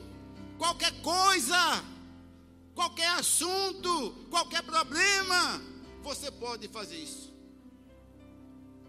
Qualquer 0.59 0.93
coisa, 1.01 1.57
qualquer 2.75 3.09
assunto, 3.13 4.27
qualquer 4.29 4.63
problema, 4.63 5.59
você 6.03 6.31
pode 6.31 6.69
fazer 6.69 6.99
isso. 6.99 7.33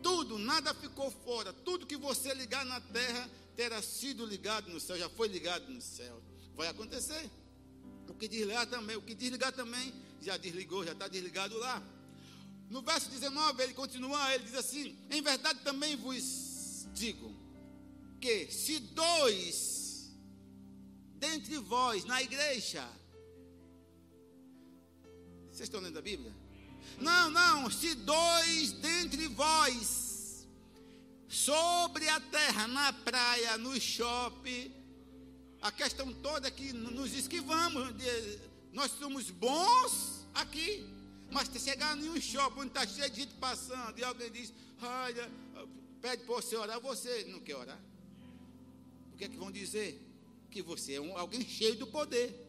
Tudo, 0.01 0.38
nada 0.38 0.73
ficou 0.73 1.10
fora. 1.10 1.53
Tudo 1.53 1.88
que 1.88 1.95
você 1.95 2.34
ligar 2.34 2.65
na 2.65 2.82
terra 2.82 3.29
terá 3.56 3.82
sido 3.82 4.26
ligado 4.26 4.70
no 4.70 4.80
céu, 4.80 4.98
já 4.98 5.10
foi 5.10 5.28
ligado 5.28 5.70
no 5.70 5.82
céu. 5.82 6.22
Vai 6.56 6.68
acontecer. 6.68 7.30
O 8.08 8.13
que 8.13 8.28
desligar 8.28 8.68
também, 8.68 8.96
o 8.96 9.02
que 9.02 9.16
desligar 9.16 9.52
também 9.54 9.94
já 10.22 10.38
desligou, 10.38 10.86
já 10.86 10.92
está 10.92 11.08
desligado 11.08 11.58
lá. 11.58 11.82
No 12.70 12.82
verso 12.82 13.10
19, 13.10 13.63
ele 13.63 13.74
continua, 13.74 14.34
ele 14.34 14.44
diz 14.44 14.56
assim: 14.56 14.98
Em 15.10 15.22
verdade 15.22 15.60
também 15.62 15.96
vos 15.96 16.86
digo 16.94 17.36
que 18.20 18.50
se 18.52 18.80
dois 18.80 20.12
dentre 21.16 21.58
vós 21.58 22.06
na 22.06 22.22
igreja, 22.22 22.88
vocês 25.52 25.68
estão 25.68 25.80
lendo 25.82 26.00
a 26.00 26.02
Bíblia? 26.02 26.34
Não, 27.00 27.30
não, 27.30 27.70
se 27.70 27.96
dois 27.96 28.72
dentre 28.74 29.28
vós 29.28 30.03
sobre 31.34 32.08
a 32.08 32.19
terra, 32.19 32.67
na 32.67 32.93
praia, 32.93 33.58
no 33.58 33.80
shopping, 33.82 34.72
a 35.62 35.72
questão 35.72 36.13
toda 36.13 36.48
é 36.48 36.52
que 36.52 36.72
nos 36.72 37.12
esquivamos 37.13 37.98
de, 37.98 38.39
nós 38.72 38.91
somos 38.91 39.32
bons 39.32 40.28
aqui, 40.36 40.88
mas 41.32 41.48
se 41.48 41.60
chegar 41.60 41.98
em 41.98 42.10
um 42.10 42.22
shopping 42.22 42.60
onde 42.60 42.67
está 42.67 42.86
cheio 42.86 43.10
de 43.10 43.22
gente 43.22 43.34
passando 43.36 43.98
e 43.98 44.04
alguém 44.04 44.32
diz, 44.32 44.54
olha, 44.80 45.32
pede 46.02 46.24
para 46.24 46.36
você 46.36 46.56
orar, 46.56 46.80
você 46.80 47.24
não 47.30 47.39
quer 47.39 47.56
orar. 47.56 47.80
O 49.13 49.17
que 49.17 49.24
é 49.24 49.28
que 49.28 49.38
vão 49.38 49.52
dizer? 49.52 50.00
Que 50.52 50.62
você 50.62 50.93
é 50.93 51.02
um, 51.02 51.17
alguém 51.17 51.43
cheio 51.43 51.76
do 51.76 51.88
poder. 51.88 52.39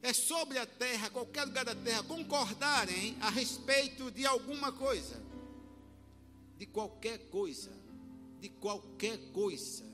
É 0.00 0.12
sobre 0.14 0.56
a 0.56 0.64
terra, 0.64 1.10
qualquer 1.10 1.44
lugar 1.44 1.66
da 1.66 1.74
terra, 1.74 2.02
concordarem 2.04 3.16
a 3.20 3.28
respeito 3.28 4.10
de 4.10 4.24
alguma 4.24 4.72
coisa. 4.72 5.27
De 6.58 6.66
qualquer 6.66 7.18
coisa. 7.30 7.70
De 8.40 8.50
qualquer 8.50 9.16
coisa. 9.32 9.84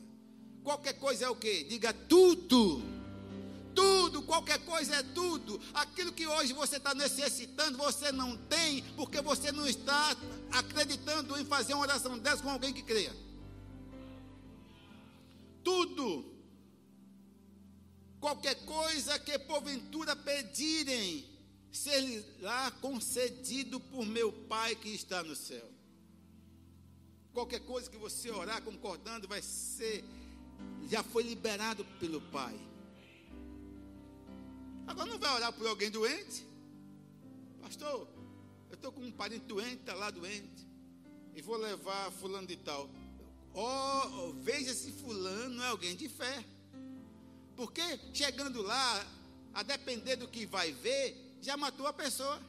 Qualquer 0.64 0.94
coisa 0.94 1.26
é 1.26 1.28
o 1.28 1.36
que? 1.36 1.64
Diga 1.64 1.92
tudo 1.92 2.82
tudo, 3.74 4.22
qualquer 4.22 4.58
coisa 4.64 4.96
é 4.96 5.02
tudo. 5.02 5.60
Aquilo 5.74 6.12
que 6.12 6.26
hoje 6.26 6.52
você 6.52 6.76
está 6.76 6.94
necessitando, 6.94 7.76
você 7.76 8.12
não 8.12 8.36
tem, 8.36 8.82
porque 8.94 9.20
você 9.20 9.50
não 9.50 9.66
está 9.66 10.16
acreditando 10.52 11.38
em 11.38 11.44
fazer 11.44 11.74
uma 11.74 11.82
oração 11.82 12.18
dessa 12.18 12.42
com 12.42 12.50
alguém 12.50 12.72
que 12.72 12.82
creia. 12.82 13.14
Tudo. 15.62 16.32
Qualquer 18.20 18.54
coisa 18.64 19.18
que 19.18 19.38
porventura 19.40 20.16
pedirem, 20.16 21.28
será 21.70 22.70
concedido 22.80 23.80
por 23.80 24.06
meu 24.06 24.32
Pai 24.32 24.74
que 24.76 24.88
está 24.90 25.22
no 25.22 25.34
céu. 25.34 25.73
Qualquer 27.34 27.60
coisa 27.60 27.90
que 27.90 27.96
você 27.96 28.30
orar 28.30 28.62
concordando 28.62 29.26
vai 29.26 29.42
ser, 29.42 30.04
já 30.88 31.02
foi 31.02 31.24
liberado 31.24 31.84
pelo 31.98 32.20
Pai. 32.20 32.56
Agora 34.86 35.10
não 35.10 35.18
vai 35.18 35.34
orar 35.34 35.52
por 35.52 35.66
alguém 35.66 35.90
doente? 35.90 36.46
Pastor, 37.60 38.06
eu 38.70 38.74
estou 38.74 38.92
com 38.92 39.00
um 39.00 39.10
parente 39.10 39.46
doente, 39.46 39.80
está 39.80 39.94
lá 39.94 40.10
doente. 40.10 40.64
E 41.34 41.42
vou 41.42 41.56
levar 41.56 42.12
fulano 42.12 42.46
de 42.46 42.56
tal. 42.56 42.88
Oh, 43.52 44.32
veja 44.34 44.72
se 44.72 44.92
fulano 44.92 45.60
é 45.60 45.68
alguém 45.68 45.96
de 45.96 46.08
fé. 46.08 46.44
Porque 47.56 47.82
chegando 48.12 48.62
lá, 48.62 49.06
a 49.52 49.64
depender 49.64 50.14
do 50.14 50.28
que 50.28 50.46
vai 50.46 50.70
ver, 50.70 51.36
já 51.40 51.56
matou 51.56 51.88
a 51.88 51.92
pessoa. 51.92 52.40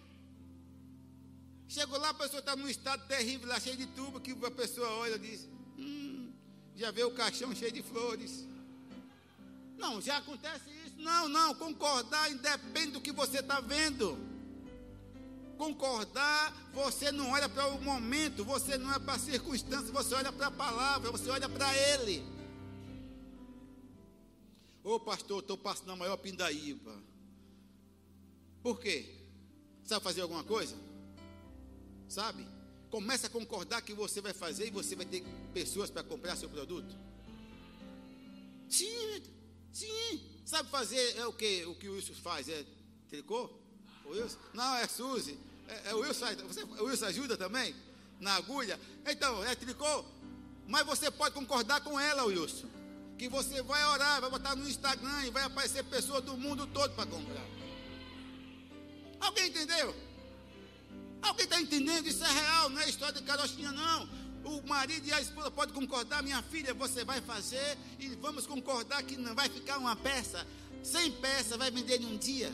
Chegou 1.67 1.97
lá, 1.99 2.09
a 2.09 2.13
pessoa 2.13 2.39
está 2.39 2.55
num 2.55 2.67
estado 2.67 3.07
terrível, 3.07 3.47
lá 3.47 3.59
cheio 3.59 3.77
de 3.77 3.87
tubo, 3.87 4.19
que 4.19 4.31
a 4.31 4.51
pessoa 4.51 4.87
olha 4.89 5.15
e 5.15 5.19
diz: 5.19 5.47
Hum, 5.77 6.31
já 6.75 6.91
vê 6.91 7.03
o 7.03 7.11
caixão 7.11 7.53
cheio 7.55 7.71
de 7.71 7.81
flores. 7.81 8.45
Não, 9.77 10.01
já 10.01 10.17
acontece 10.17 10.69
isso. 10.85 10.95
Não, 10.97 11.27
não, 11.27 11.53
concordar 11.55 12.31
independe 12.31 12.91
do 12.91 13.01
que 13.01 13.11
você 13.11 13.39
está 13.39 13.59
vendo. 13.59 14.17
Concordar, 15.57 16.53
você 16.73 17.11
não 17.11 17.31
olha 17.31 17.47
para 17.47 17.67
o 17.67 17.81
momento, 17.81 18.43
você 18.43 18.77
não 18.77 18.93
é 18.93 18.99
para 18.99 19.13
a 19.13 19.19
circunstância, 19.19 19.91
você 19.91 20.13
olha 20.13 20.31
para 20.31 20.47
a 20.47 20.51
palavra, 20.51 21.11
você 21.11 21.29
olha 21.29 21.47
para 21.47 21.75
Ele. 21.75 22.23
Ô 24.83 24.99
pastor, 24.99 25.39
estou 25.39 25.57
passando 25.57 25.91
a 25.91 25.95
maior 25.95 26.17
pindaíba. 26.17 27.01
Por 28.61 28.79
quê? 28.79 29.15
Sabe 29.83 30.03
fazer 30.03 30.21
alguma 30.21 30.43
coisa? 30.43 30.75
Sabe? 32.07 32.47
Começa 32.89 33.27
a 33.27 33.29
concordar 33.29 33.81
que 33.81 33.93
você 33.93 34.21
vai 34.21 34.33
fazer 34.33 34.67
e 34.67 34.71
você 34.71 34.95
vai 34.95 35.05
ter 35.05 35.23
pessoas 35.53 35.89
para 35.89 36.03
comprar 36.03 36.35
seu 36.35 36.49
produto. 36.49 36.95
Sim, 38.69 39.21
sim. 39.71 40.21
Sabe 40.45 40.69
fazer 40.69 41.17
é 41.17 41.25
o 41.25 41.33
que 41.33 41.65
o 41.65 41.75
que 41.75 41.89
o 41.89 41.93
Wilson 41.93 42.13
faz? 42.13 42.47
É 42.47 42.65
tricô? 43.09 43.49
O 44.05 44.09
Wilson? 44.11 44.37
Não, 44.53 44.75
é 44.75 44.87
Suzy. 44.87 45.37
É, 45.67 45.89
é 45.89 45.95
o 45.95 45.99
Wilson. 45.99 46.25
Você, 46.47 46.63
o 46.63 46.85
Wilson 46.85 47.05
ajuda 47.05 47.35
também? 47.35 47.75
Na 48.19 48.35
agulha? 48.35 48.79
Então, 49.05 49.43
é 49.43 49.55
tricô? 49.55 50.05
Mas 50.67 50.85
você 50.85 51.11
pode 51.11 51.33
concordar 51.33 51.81
com 51.81 51.99
ela, 51.99 52.25
Wilson. 52.25 52.67
Que 53.17 53.29
você 53.29 53.61
vai 53.61 53.83
orar, 53.85 54.21
vai 54.21 54.29
botar 54.29 54.55
no 54.55 54.67
Instagram 54.67 55.25
e 55.25 55.31
vai 55.31 55.43
aparecer 55.43 55.83
pessoas 55.85 56.23
do 56.23 56.37
mundo 56.37 56.67
todo 56.67 56.93
para 56.95 57.05
comprar. 57.05 57.45
Alguém 59.19 59.47
entendeu? 59.47 59.95
Alguém 61.25 61.45
está 61.45 61.59
entendendo? 61.59 62.07
Isso 62.07 62.23
é 62.23 62.31
real, 62.31 62.69
não 62.69 62.79
é 62.81 62.89
história 62.89 63.19
de 63.19 63.23
carochinha, 63.23 63.71
não. 63.71 64.07
O 64.43 64.61
marido 64.67 65.07
e 65.07 65.11
a 65.11 65.19
esposa 65.19 65.49
podem 65.49 65.73
concordar, 65.73 66.21
minha 66.21 66.41
filha, 66.43 66.71
você 66.73 67.03
vai 67.03 67.19
fazer 67.19 67.77
e 67.99 68.09
vamos 68.09 68.45
concordar 68.45 69.01
que 69.03 69.17
não 69.17 69.33
vai 69.33 69.49
ficar 69.49 69.79
uma 69.79 69.95
peça. 69.95 70.45
Sem 70.83 71.11
peça 71.11 71.57
vai 71.57 71.71
vender 71.71 71.99
em 71.99 72.05
um 72.05 72.17
dia. 72.17 72.53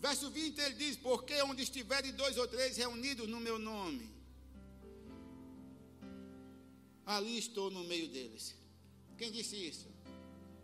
Verso 0.00 0.28
20 0.28 0.58
ele 0.58 0.74
diz: 0.74 0.96
Porque 0.96 1.40
onde 1.42 1.62
estiverem 1.62 2.12
dois 2.12 2.36
ou 2.36 2.48
três 2.48 2.76
reunidos 2.76 3.28
no 3.28 3.38
meu 3.38 3.58
nome, 3.58 4.10
ali 7.06 7.38
estou 7.38 7.70
no 7.70 7.84
meio 7.84 8.08
deles. 8.08 8.54
Quem 9.16 9.30
disse 9.30 9.56
isso? 9.56 9.88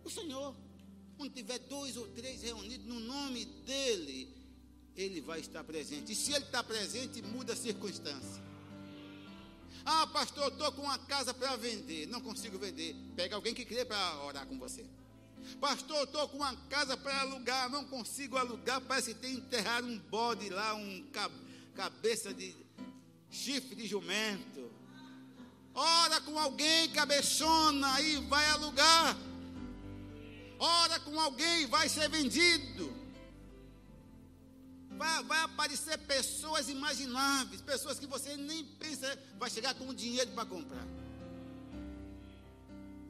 O 0.05 0.11
Senhor. 0.11 0.55
Quando 1.21 1.35
tiver 1.35 1.59
dois 1.59 1.99
ou 1.99 2.09
três 2.09 2.41
reunidos 2.41 2.87
no 2.87 2.99
nome 2.99 3.45
dele, 3.45 4.35
ele 4.97 5.21
vai 5.21 5.39
estar 5.39 5.63
presente. 5.63 6.13
E 6.13 6.15
se 6.15 6.33
ele 6.33 6.47
está 6.47 6.65
presente, 6.65 7.21
muda 7.21 7.53
a 7.53 7.57
circunstância. 7.57 8.43
Ah, 9.85 10.07
pastor, 10.07 10.51
estou 10.51 10.73
com 10.73 10.81
uma 10.81 10.97
casa 10.97 11.35
para 11.35 11.57
vender, 11.57 12.07
não 12.07 12.23
consigo 12.23 12.59
vender. 12.59 12.97
Pega 13.15 13.37
alguém 13.37 13.53
que 13.53 13.67
crê 13.67 13.85
para 13.85 14.25
orar 14.25 14.47
com 14.47 14.59
você. 14.59 14.87
Pastor, 15.61 16.05
estou 16.05 16.27
com 16.31 16.39
uma 16.39 16.57
casa 16.71 16.97
para 16.97 17.21
alugar, 17.21 17.69
não 17.69 17.85
consigo 17.85 18.39
alugar. 18.39 18.81
Parece 18.81 19.13
que 19.13 19.21
tem 19.21 19.35
enterrar 19.35 19.85
um 19.85 19.99
bode 19.99 20.49
lá, 20.49 20.75
um 20.75 21.07
cabeça 21.75 22.33
de 22.33 22.57
chifre 23.31 23.77
de 23.77 23.87
jumento. 23.87 24.73
Ora 25.75 26.19
com 26.23 26.39
alguém 26.39 26.89
cabeçona 26.89 28.01
e 28.01 28.17
vai 28.27 28.47
alugar 28.47 29.30
ora 30.61 31.01
com 31.01 31.19
alguém, 31.19 31.67
vai 31.67 31.89
ser 31.89 32.09
vendido. 32.09 32.95
Vai, 34.91 35.25
vai, 35.25 35.41
aparecer 35.45 35.97
pessoas 36.01 36.69
imagináveis, 36.69 37.63
pessoas 37.63 37.99
que 37.99 38.07
você 38.07 38.37
nem 38.37 38.63
pensa, 38.65 39.19
vai 39.39 39.49
chegar 39.49 39.75
com 39.75 39.95
dinheiro 39.95 40.31
para 40.33 40.45
comprar. 40.45 40.87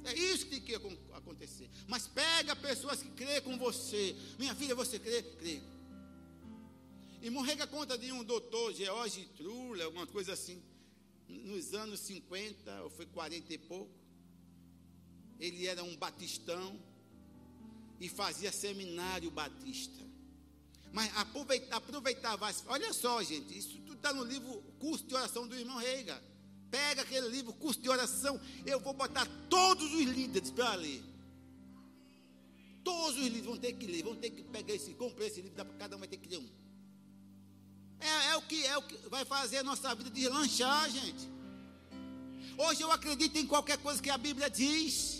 É 0.05 0.15
isso 0.15 0.47
que 0.47 0.61
tem 0.61 0.61
que 0.61 0.75
acontecer. 1.13 1.69
Mas 1.89 2.07
pega 2.07 2.55
pessoas 2.55 3.03
que 3.03 3.11
crê 3.11 3.41
com 3.41 3.59
você. 3.59 4.17
Minha 4.39 4.55
filha, 4.55 4.75
você 4.75 4.99
crê? 4.99 5.23
Crê. 5.23 5.61
E 7.21 7.29
morrega 7.29 7.67
conta 7.67 7.99
de 7.99 8.11
um 8.13 8.23
doutor, 8.25 8.73
George 8.73 9.27
Truller, 9.37 9.87
alguma 9.87 10.07
coisa 10.07 10.33
assim. 10.33 10.63
Nos 11.29 11.75
anos 11.75 12.01
50, 12.01 12.83
ou 12.83 12.91
foi 12.91 13.07
40 13.07 13.53
e 13.53 13.59
pouco. 13.59 13.93
Ele 15.39 15.67
era 15.67 15.83
um 15.83 15.97
batistão 15.97 16.79
e 18.01 18.09
fazia 18.09 18.51
seminário 18.51 19.31
batista. 19.31 20.01
Mas 20.93 21.13
aproveitava, 21.71 22.49
as, 22.49 22.65
olha 22.67 22.93
só, 22.93 23.23
gente, 23.23 23.57
isso 23.57 23.79
tudo 23.83 23.93
está 23.93 24.13
no 24.13 24.25
livro 24.25 24.63
Curso 24.81 25.05
de 25.05 25.15
Oração 25.15 25.47
do 25.47 25.55
irmão 25.55 25.77
Reiga. 25.77 26.21
Pega 26.71 27.03
aquele 27.03 27.29
livro, 27.29 27.53
Curso 27.53 27.81
de 27.81 27.89
Oração, 27.89 28.41
eu 28.65 28.81
vou 28.81 28.95
botar 28.95 29.27
todos 29.49 29.93
os 29.93 30.03
líderes 30.03 30.51
para 30.51 30.75
ler. 30.75 31.03
Todos 32.83 33.17
os 33.19 33.23
líderes 33.25 33.45
vão 33.45 33.59
ter 33.59 33.75
que 33.75 33.87
ler, 33.87 34.03
vão 34.03 34.17
ter 34.17 34.31
que 34.31 34.43
pegar 34.43 34.75
esse, 34.75 34.95
comprar 34.95 35.27
esse 35.27 35.43
livro, 35.43 35.65
cada 35.79 35.97
um 35.97 35.99
vai 35.99 36.09
ter 36.09 36.17
que 36.17 36.29
ler 36.29 36.39
um. 36.39 36.49
É, 38.01 38.31
é, 38.31 38.37
o 38.37 38.43
que 38.43 38.65
é 38.65 38.79
o 38.79 38.83
que 38.83 38.97
vai 39.09 39.25
fazer 39.25 39.59
a 39.59 39.63
nossa 39.63 39.95
vida 39.95 40.11
deslanchar, 40.11 40.91
gente. 40.91 41.29
Hoje 42.57 42.83
eu 42.83 42.91
acredito 42.91 43.37
em 43.37 43.47
qualquer 43.47 43.79
coisa 43.79 44.03
que 44.03 44.11
a 44.11 44.19
Bíblia 44.19 44.49
diz. 44.49 45.20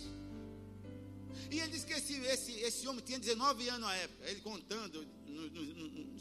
E 1.51 1.59
ele 1.59 1.73
disse 1.73 1.85
que 1.85 1.93
esse, 1.93 2.15
esse, 2.15 2.53
esse 2.53 2.87
homem 2.87 3.05
tinha 3.05 3.19
19 3.19 3.69
anos 3.69 3.81
na 3.81 3.95
época, 3.95 4.31
ele 4.31 4.41
contando 4.41 5.05
no, 5.27 5.51
no, 5.51 5.65
no, 5.65 6.21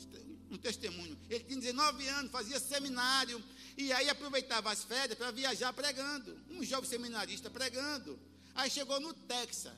no 0.49 0.57
testemunho. 0.57 1.17
Ele 1.29 1.43
tinha 1.43 1.59
19 1.59 2.07
anos, 2.07 2.31
fazia 2.31 2.59
seminário, 2.59 3.41
e 3.77 3.93
aí 3.93 4.09
aproveitava 4.09 4.71
as 4.71 4.83
férias 4.83 5.17
para 5.17 5.31
viajar 5.31 5.71
pregando. 5.71 6.35
Um 6.49 6.63
jovem 6.63 6.89
seminarista 6.89 7.49
pregando. 7.49 8.19
Aí 8.55 8.69
chegou 8.69 8.99
no 8.99 9.13
Texas. 9.13 9.73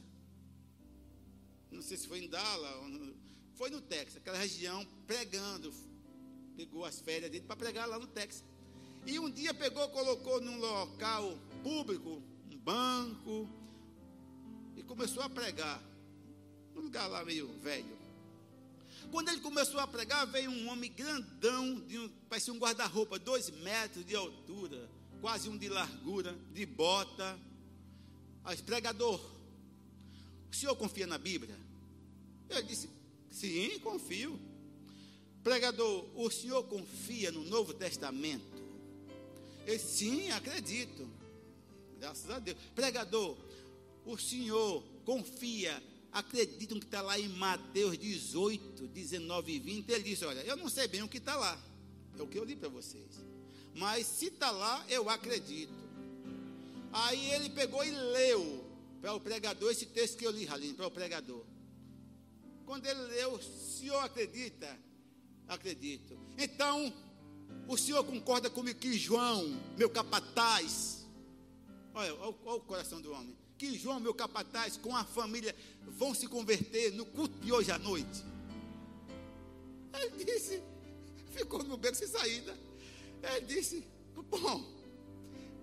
Não 1.70 1.82
sei 1.82 1.98
se 1.98 2.08
foi 2.08 2.20
em 2.24 2.28
Dallas, 2.28 2.74
foi 3.56 3.70
no 3.70 3.82
Texas, 3.82 4.18
aquela 4.18 4.38
região, 4.38 4.86
pregando. 5.06 5.74
Pegou 6.56 6.86
as 6.86 7.00
férias 7.02 7.30
dele 7.30 7.46
para 7.46 7.56
pregar 7.56 7.88
lá 7.88 8.00
no 8.00 8.08
Texas. 8.08 8.44
E 9.06 9.20
um 9.20 9.30
dia 9.30 9.54
pegou, 9.54 9.88
colocou 9.90 10.40
num 10.40 10.60
local 10.60 11.38
público, 11.64 12.22
um 12.52 12.58
banco, 12.58 13.50
começou 14.92 15.24
a 15.24 15.30
pregar. 15.30 15.82
Num 16.76 16.82
lugar 16.82 17.08
lá 17.08 17.24
meio 17.24 17.48
velho. 17.60 17.98
Quando 19.10 19.30
ele 19.30 19.40
começou 19.40 19.80
a 19.80 19.88
pregar, 19.88 20.28
veio 20.28 20.52
um 20.52 20.70
homem 20.70 20.92
grandão, 20.92 21.80
de 21.82 21.98
um, 21.98 22.10
parecia 22.30 22.54
um 22.54 22.58
guarda-roupa, 22.58 23.18
dois 23.18 23.50
metros 23.50 24.06
de 24.06 24.16
altura, 24.16 24.90
quase 25.22 25.48
um 25.48 25.58
de 25.58 25.70
largura, 25.70 26.38
de 26.54 26.66
bota. 26.66 27.40
Mas, 28.44 28.60
pregador, 28.60 29.20
o 30.52 30.56
senhor 30.56 30.76
confia 30.76 31.08
na 31.08 31.18
Bíblia? 31.18 31.58
Eu 32.50 32.62
disse, 32.62 32.90
sim, 33.30 33.80
confio. 33.80 34.38
Pregador, 35.42 36.06
o 36.16 36.30
senhor 36.30 36.64
confia 36.66 37.32
no 37.32 37.46
Novo 37.46 37.74
Testamento? 37.74 38.62
Eu 39.66 39.80
sim, 39.80 40.32
acredito. 40.32 41.10
Graças 41.98 42.30
a 42.30 42.40
Deus. 42.40 42.58
Pregador, 42.76 43.38
o 44.06 44.18
Senhor 44.18 44.84
confia, 45.06 45.82
acreditam 46.12 46.80
que 46.80 46.86
está 46.86 47.02
lá 47.02 47.20
em 47.20 47.30
Mateus 47.30 47.98
18, 47.98 48.88
19 48.88 49.52
e 49.52 49.60
20. 49.60 49.90
Ele 49.90 50.04
disse: 50.04 50.26
Olha, 50.26 50.42
eu 50.42 50.56
não 50.58 50.70
sei 50.70 50.88
bem 50.88 51.04
o 51.04 51.08
que 51.08 51.18
está 51.18 51.36
lá, 51.36 51.60
é 52.18 52.22
o 52.22 52.28
que 52.28 52.38
eu 52.38 52.44
li 52.44 52.56
para 52.56 52.70
vocês, 52.70 53.24
mas 53.76 54.06
se 54.06 54.28
está 54.28 54.52
lá, 54.52 54.86
eu 54.90 55.10
acredito. 55.10 55.74
Aí 56.92 57.32
ele 57.32 57.50
pegou 57.50 57.84
e 57.86 57.92
leu 57.92 58.66
para 59.02 59.14
o 59.14 59.20
pregador 59.20 59.72
esse 59.72 59.86
texto 59.86 60.18
que 60.18 60.26
eu 60.26 60.32
li, 60.32 60.48
Haline, 60.48 60.74
para 60.74 60.88
o 60.88 60.92
pregador. 60.92 61.46
Quando 62.66 62.86
ele 62.86 63.02
leu, 63.02 63.34
o 63.34 63.42
senhor 63.42 64.00
acredita? 64.00 64.78
Acredito. 65.48 66.18
Então, 66.38 66.94
o 67.68 67.78
senhor 67.78 68.04
concorda 68.04 68.50
comigo 68.50 68.80
que 68.80 68.94
João, 68.98 69.58
meu 69.78 69.90
capataz, 69.90 71.06
olha, 71.94 72.14
olha, 72.16 72.36
olha 72.46 72.58
o 72.58 72.62
coração 72.62 73.02
do 73.02 73.12
homem 73.12 73.41
que 73.62 73.78
João, 73.78 74.00
meu 74.00 74.12
capataz, 74.12 74.76
com 74.76 74.95
a 74.95 75.04
família, 75.04 75.56
vão 75.86 76.15
se 76.15 76.26
converter 76.28 76.93
no 76.93 77.06
culto 77.06 77.38
de 77.38 77.54
hoje 77.54 77.71
à 77.71 77.78
noite. 77.78 78.26
Ele 79.93 80.26
disse, 80.26 80.63
ficou 81.32 81.63
no 81.63 81.78
beco 81.78 81.95
sem 81.95 82.08
saída. 82.08 82.58
Ele 83.21 83.45
disse, 83.45 83.86
bom, 84.15 84.65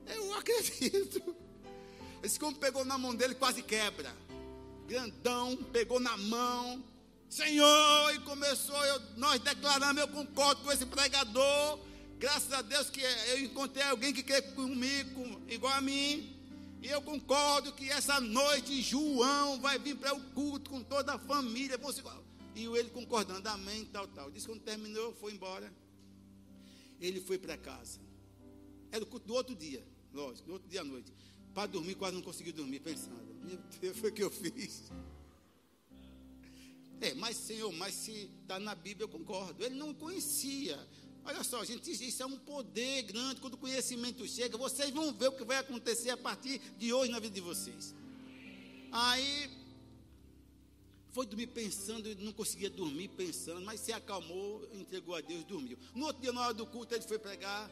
eu 0.06 0.32
acredito. 0.34 1.34
Esse 2.22 2.38
como 2.38 2.56
pegou 2.56 2.84
na 2.84 2.96
mão 2.96 3.16
dele, 3.16 3.34
quase 3.34 3.64
quebra. 3.64 4.14
Grandão, 4.86 5.56
pegou 5.72 5.98
na 5.98 6.16
mão. 6.16 6.84
Senhor, 7.28 8.14
e 8.14 8.20
começou, 8.20 8.80
eu, 8.86 9.00
nós 9.16 9.40
declaramos, 9.40 10.00
eu 10.00 10.06
concordo 10.06 10.62
com 10.62 10.70
esse 10.70 10.86
pregador. 10.86 11.80
Graças 12.16 12.52
a 12.52 12.62
Deus 12.62 12.90
que 12.90 13.00
eu 13.00 13.40
encontrei 13.40 13.82
alguém 13.82 14.14
que 14.14 14.22
quer 14.22 14.54
comigo, 14.54 15.42
igual 15.48 15.72
a 15.72 15.80
mim. 15.80 16.37
E 16.80 16.86
eu 16.86 17.02
concordo 17.02 17.72
que 17.72 17.90
essa 17.90 18.20
noite 18.20 18.80
João 18.82 19.60
vai 19.60 19.78
vir 19.78 19.96
para 19.96 20.14
o 20.14 20.20
culto 20.30 20.70
com 20.70 20.82
toda 20.82 21.14
a 21.14 21.18
família. 21.18 21.78
E 22.54 22.64
ele 22.64 22.90
concordando, 22.90 23.48
amém, 23.48 23.84
tal, 23.86 24.06
tal. 24.08 24.30
Disse 24.30 24.46
que 24.46 24.52
quando 24.52 24.62
terminou, 24.62 25.12
foi 25.14 25.32
embora. 25.32 25.72
Ele 27.00 27.20
foi 27.20 27.38
para 27.38 27.56
casa. 27.56 28.00
Era 28.90 29.04
o 29.04 29.06
culto 29.06 29.26
do 29.26 29.34
outro 29.34 29.54
dia, 29.54 29.84
lógico, 30.12 30.46
do 30.46 30.52
outro 30.54 30.68
dia 30.68 30.80
à 30.80 30.84
noite. 30.84 31.12
Para 31.52 31.66
dormir, 31.66 31.94
quase 31.94 32.14
não 32.14 32.22
conseguiu 32.22 32.52
dormir, 32.52 32.80
pensando. 32.80 33.28
Meu 33.44 33.58
Deus, 33.80 33.98
foi 33.98 34.10
o 34.10 34.12
que 34.12 34.22
eu 34.22 34.30
fiz. 34.30 34.90
É, 37.00 37.14
mas 37.14 37.36
Senhor, 37.36 37.72
mas 37.72 37.94
se 37.94 38.30
está 38.42 38.58
na 38.58 38.74
Bíblia, 38.74 39.04
eu 39.04 39.08
concordo. 39.08 39.64
Ele 39.64 39.74
não 39.74 39.94
conhecia. 39.94 40.78
Olha 41.28 41.44
só, 41.44 41.62
gente, 41.62 41.90
isso 41.90 42.22
é 42.22 42.26
um 42.26 42.38
poder 42.38 43.02
grande. 43.02 43.38
Quando 43.38 43.52
o 43.52 43.58
conhecimento 43.58 44.26
chega, 44.26 44.56
vocês 44.56 44.88
vão 44.88 45.12
ver 45.12 45.28
o 45.28 45.32
que 45.32 45.44
vai 45.44 45.58
acontecer 45.58 46.08
a 46.08 46.16
partir 46.16 46.58
de 46.78 46.90
hoje 46.90 47.12
na 47.12 47.20
vida 47.20 47.34
de 47.34 47.42
vocês. 47.42 47.94
Aí 48.90 49.50
foi 51.10 51.26
dormir 51.26 51.48
pensando, 51.48 52.14
não 52.20 52.32
conseguia 52.32 52.70
dormir 52.70 53.08
pensando, 53.08 53.60
mas 53.60 53.78
se 53.78 53.92
acalmou, 53.92 54.66
entregou 54.72 55.14
a 55.14 55.20
Deus, 55.20 55.44
dormiu. 55.44 55.76
No 55.94 56.06
outro 56.06 56.22
dia, 56.22 56.32
na 56.32 56.40
hora 56.40 56.54
do 56.54 56.64
culto, 56.64 56.94
ele 56.94 57.04
foi 57.04 57.18
pregar, 57.18 57.70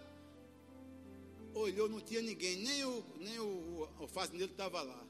olhou, 1.55 1.89
não 1.89 2.03
tinha 2.03 2.21
ninguém, 2.21 2.57
nem 2.57 2.85
o, 2.85 3.03
nem 3.19 3.39
o, 3.39 3.89
o 3.99 4.07
fazendeiro 4.07 4.53
estava 4.53 4.83
lá. 4.83 5.03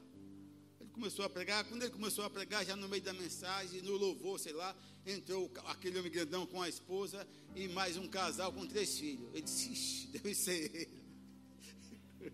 Começou 0.97 1.25
a 1.25 1.29
pregar, 1.29 1.63
quando 1.65 1.83
ele 1.83 1.91
começou 1.91 2.25
a 2.25 2.29
pregar, 2.29 2.65
já 2.65 2.75
no 2.75 2.89
meio 2.89 3.03
da 3.03 3.13
mensagem, 3.13 3.83
no 3.83 3.95
louvor, 3.95 4.39
sei 4.39 4.51
lá, 4.51 4.75
entrou 5.05 5.47
aquele 5.67 5.99
homem 5.99 6.11
grandão 6.11 6.43
com 6.47 6.59
a 6.59 6.67
esposa 6.67 7.27
e 7.55 7.67
mais 7.67 7.97
um 7.97 8.07
casal 8.07 8.51
com 8.51 8.65
três 8.65 8.97
filhos. 8.97 9.29
Ele 9.31 9.43
disse, 9.43 10.07
deve 10.07 10.33
ser 10.33 10.75
ele. 10.75 12.31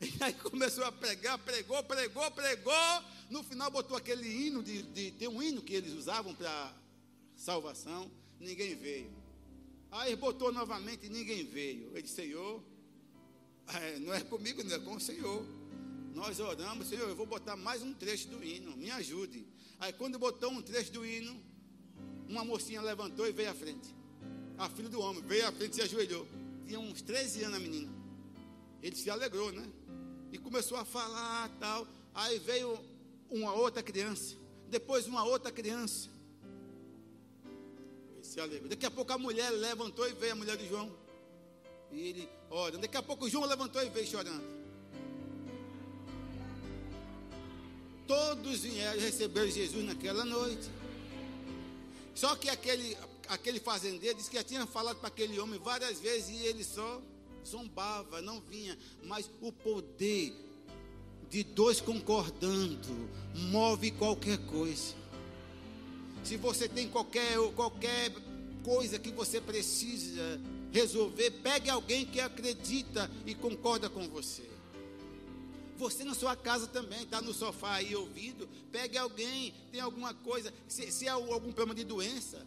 E 0.00 0.24
aí 0.24 0.34
começou 0.34 0.82
a 0.84 0.90
pregar, 0.90 1.38
pregou, 1.38 1.80
pregou, 1.84 2.28
pregou. 2.32 2.74
No 3.30 3.44
final 3.44 3.70
botou 3.70 3.96
aquele 3.96 4.28
hino 4.28 4.60
de, 4.60 4.82
de 4.82 5.12
tem 5.12 5.28
um 5.28 5.40
hino 5.40 5.62
que 5.62 5.74
eles 5.74 5.92
usavam 5.92 6.34
para 6.34 6.74
salvação. 7.36 8.10
Ninguém 8.40 8.74
veio. 8.74 9.12
Aí 9.92 10.16
botou 10.16 10.52
novamente, 10.52 11.08
ninguém 11.08 11.44
veio. 11.44 11.90
Ele 11.92 12.02
disse, 12.02 12.16
Senhor, 12.16 12.60
é, 13.68 14.00
não 14.00 14.12
é 14.12 14.20
comigo, 14.22 14.64
não 14.64 14.74
é 14.74 14.78
com 14.80 14.96
o 14.96 15.00
Senhor. 15.00 15.46
Nós 16.14 16.38
oramos, 16.38 16.86
Senhor, 16.86 17.08
eu 17.08 17.16
vou 17.16 17.26
botar 17.26 17.56
mais 17.56 17.82
um 17.82 17.92
trecho 17.92 18.28
do 18.28 18.42
hino, 18.42 18.76
me 18.76 18.88
ajude. 18.92 19.44
Aí 19.80 19.92
quando 19.92 20.16
botou 20.16 20.48
um 20.48 20.62
trecho 20.62 20.92
do 20.92 21.04
hino, 21.04 21.36
uma 22.28 22.44
mocinha 22.44 22.80
levantou 22.80 23.26
e 23.26 23.32
veio 23.32 23.50
à 23.50 23.54
frente. 23.54 23.92
A 24.56 24.70
filha 24.70 24.88
do 24.88 25.00
homem 25.00 25.20
veio 25.24 25.48
à 25.48 25.50
frente 25.50 25.72
e 25.72 25.74
se 25.74 25.82
ajoelhou. 25.82 26.24
Tinha 26.68 26.78
uns 26.78 27.02
13 27.02 27.42
anos 27.42 27.56
a 27.56 27.60
menina. 27.60 27.92
Ele 28.80 28.94
se 28.94 29.10
alegrou, 29.10 29.50
né? 29.50 29.68
E 30.30 30.38
começou 30.38 30.78
a 30.78 30.84
falar 30.84 31.48
tal. 31.58 31.84
Aí 32.14 32.38
veio 32.38 32.78
uma 33.28 33.52
outra 33.52 33.82
criança. 33.82 34.36
Depois 34.70 35.08
uma 35.08 35.24
outra 35.24 35.50
criança. 35.50 36.08
Ele 38.14 38.24
se 38.24 38.38
alegrou. 38.38 38.68
Daqui 38.68 38.86
a 38.86 38.90
pouco 38.90 39.12
a 39.12 39.18
mulher 39.18 39.50
levantou 39.50 40.08
e 40.08 40.12
veio 40.12 40.34
a 40.34 40.36
mulher 40.36 40.56
de 40.56 40.68
João. 40.68 40.96
E 41.90 42.00
ele, 42.00 42.28
olha, 42.50 42.78
daqui 42.78 42.96
a 42.96 43.02
pouco 43.02 43.28
João 43.28 43.46
levantou 43.46 43.82
e 43.82 43.88
veio 43.88 44.06
chorando. 44.06 44.63
Todos 48.06 48.60
vieram 48.60 49.00
receber 49.00 49.50
Jesus 49.50 49.84
naquela 49.84 50.24
noite. 50.24 50.68
Só 52.14 52.36
que 52.36 52.48
aquele, 52.48 52.96
aquele 53.28 53.58
fazendeiro 53.58 54.16
disse 54.16 54.30
que 54.30 54.36
já 54.36 54.44
tinha 54.44 54.66
falado 54.66 54.98
para 54.98 55.08
aquele 55.08 55.38
homem 55.40 55.58
várias 55.58 56.00
vezes 56.00 56.28
e 56.30 56.46
ele 56.46 56.62
só 56.62 57.00
zombava, 57.46 58.20
não 58.22 58.40
vinha. 58.40 58.78
Mas 59.02 59.28
o 59.40 59.50
poder 59.50 60.32
de 61.30 61.42
dois 61.42 61.80
concordando 61.80 63.10
move 63.34 63.90
qualquer 63.92 64.38
coisa. 64.46 64.94
Se 66.22 66.36
você 66.36 66.68
tem 66.68 66.88
qualquer, 66.88 67.36
qualquer 67.54 68.12
coisa 68.62 68.98
que 68.98 69.10
você 69.10 69.40
precisa 69.40 70.40
resolver, 70.72 71.30
pegue 71.42 71.68
alguém 71.68 72.06
que 72.06 72.20
acredita 72.20 73.10
e 73.26 73.34
concorda 73.34 73.90
com 73.90 74.08
você. 74.08 74.53
Você 75.76 76.04
na 76.04 76.14
sua 76.14 76.36
casa 76.36 76.66
também, 76.66 77.02
está 77.02 77.20
no 77.20 77.34
sofá 77.34 77.74
aí 77.74 77.94
ouvindo, 77.96 78.48
pegue 78.70 78.96
alguém, 78.96 79.52
tem 79.72 79.80
alguma 79.80 80.14
coisa, 80.14 80.52
se, 80.68 80.90
se 80.92 81.06
é 81.06 81.10
algum 81.10 81.52
problema 81.52 81.74
de 81.74 81.84
doença, 81.84 82.46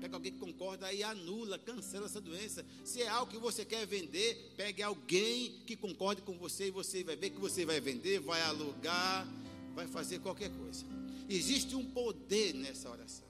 pega 0.00 0.16
alguém 0.16 0.32
que 0.32 0.38
concorda 0.38 0.92
e 0.92 1.02
anula, 1.02 1.58
cancela 1.58 2.06
essa 2.06 2.20
doença. 2.20 2.64
Se 2.84 3.02
é 3.02 3.08
algo 3.08 3.30
que 3.30 3.38
você 3.38 3.64
quer 3.64 3.86
vender, 3.86 4.52
pegue 4.56 4.82
alguém 4.82 5.60
que 5.66 5.76
concorde 5.76 6.22
com 6.22 6.36
você 6.38 6.68
e 6.68 6.70
você 6.70 7.04
vai 7.04 7.16
ver 7.16 7.30
que 7.30 7.38
você 7.38 7.64
vai 7.64 7.80
vender, 7.80 8.18
vai 8.20 8.40
alugar, 8.42 9.26
vai 9.74 9.86
fazer 9.86 10.18
qualquer 10.20 10.50
coisa. 10.50 10.84
Existe 11.28 11.76
um 11.76 11.84
poder 11.84 12.54
nessa 12.54 12.90
oração. 12.90 13.28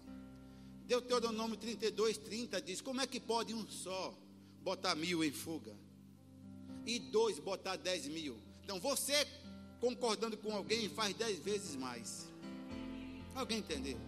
Deuteronômio 0.87 1.57
32, 1.57 2.19
30 2.19 2.61
diz: 2.63 2.81
Como 2.81 3.01
é 3.01 3.07
que 3.07 3.21
pode 3.21 3.53
um 3.53 3.69
só 3.69 4.17
botar 4.63 4.95
mil 4.95 5.23
em 5.23 5.33
fuga? 5.33 5.77
E 6.87 6.99
dois 6.99 7.39
botar 7.39 7.77
dez 7.77 8.07
mil? 8.07 8.37
Então 8.71 8.79
você 8.79 9.27
concordando 9.81 10.37
com 10.37 10.55
alguém 10.55 10.89
faz 10.89 11.13
dez 11.17 11.41
vezes 11.41 11.75
mais. 11.75 12.29
Alguém 13.35 13.59
entendeu? 13.59 13.99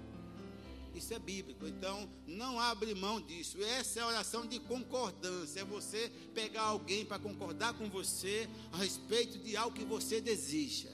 Isso 0.94 1.12
é 1.12 1.18
bíblico. 1.18 1.66
Então 1.66 2.08
não 2.28 2.60
abre 2.60 2.94
mão 2.94 3.20
disso. 3.20 3.60
Essa 3.60 3.98
é 3.98 4.02
a 4.04 4.06
oração 4.06 4.46
de 4.46 4.60
concordância. 4.60 5.62
É 5.62 5.64
você 5.64 6.12
pegar 6.32 6.62
alguém 6.62 7.04
para 7.04 7.18
concordar 7.18 7.74
com 7.74 7.90
você 7.90 8.48
a 8.70 8.76
respeito 8.76 9.36
de 9.40 9.56
algo 9.56 9.76
que 9.76 9.84
você 9.84 10.20
deseja. 10.20 10.90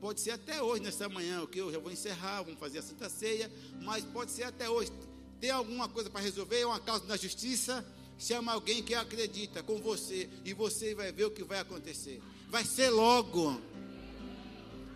Pode 0.00 0.20
ser 0.20 0.30
até 0.30 0.62
hoje, 0.62 0.80
nessa 0.80 1.08
manhã, 1.08 1.44
que 1.44 1.58
eu 1.58 1.72
já 1.72 1.80
vou 1.80 1.90
encerrar, 1.90 2.42
vamos 2.42 2.60
fazer 2.60 2.78
a 2.78 2.82
Santa 2.82 3.08
Ceia, 3.08 3.50
mas 3.82 4.04
pode 4.04 4.30
ser 4.30 4.44
até 4.44 4.70
hoje. 4.70 4.92
Tem 5.40 5.50
alguma 5.50 5.88
coisa 5.88 6.08
para 6.08 6.20
resolver, 6.20 6.60
é 6.60 6.66
uma 6.66 6.78
causa 6.78 7.04
da 7.04 7.16
justiça, 7.16 7.84
Chama 8.18 8.52
alguém 8.52 8.82
que 8.82 8.94
acredita 8.94 9.62
com 9.62 9.80
você 9.80 10.28
e 10.44 10.52
você 10.52 10.94
vai 10.94 11.12
ver 11.12 11.26
o 11.26 11.30
que 11.30 11.44
vai 11.44 11.60
acontecer. 11.60 12.20
Vai 12.50 12.64
ser 12.64 12.90
logo. 12.90 13.60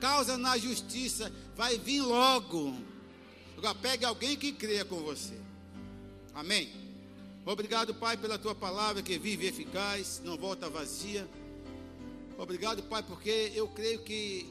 Causa 0.01 0.37
na 0.37 0.59
justiça 0.59 1.33
vai 1.57 1.79
vir 1.79 2.03
logo. 2.03 2.75
Agora 3.57 3.75
pegue 3.77 4.05
alguém 4.05 4.37
que 4.37 4.53
creia 4.53 4.85
com 4.85 4.97
você. 4.97 5.39
Amém. 6.35 6.73
Obrigado, 7.47 7.95
Pai, 7.95 8.17
pela 8.17 8.39
tua 8.39 8.55
palavra 8.55 9.03
que 9.03 9.19
vive 9.19 9.47
eficaz, 9.47 10.21
não 10.25 10.37
volta 10.37 10.69
vazia. 10.69 11.29
Obrigado, 12.39 12.83
Pai, 12.85 13.03
porque 13.03 13.53
eu 13.55 13.69
creio 13.69 14.01
que 14.03 14.49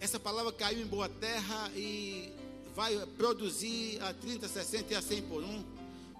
essa 0.00 0.18
palavra 0.18 0.52
caiu 0.52 0.80
em 0.80 0.86
boa 0.86 1.08
terra 1.08 1.70
e 1.74 2.32
vai 2.74 2.94
produzir 3.18 4.02
a 4.02 4.14
30, 4.14 4.48
60 4.48 4.92
e 4.92 4.96
a 4.96 5.02
100 5.02 5.22
por 5.22 5.42
um. 5.42 5.75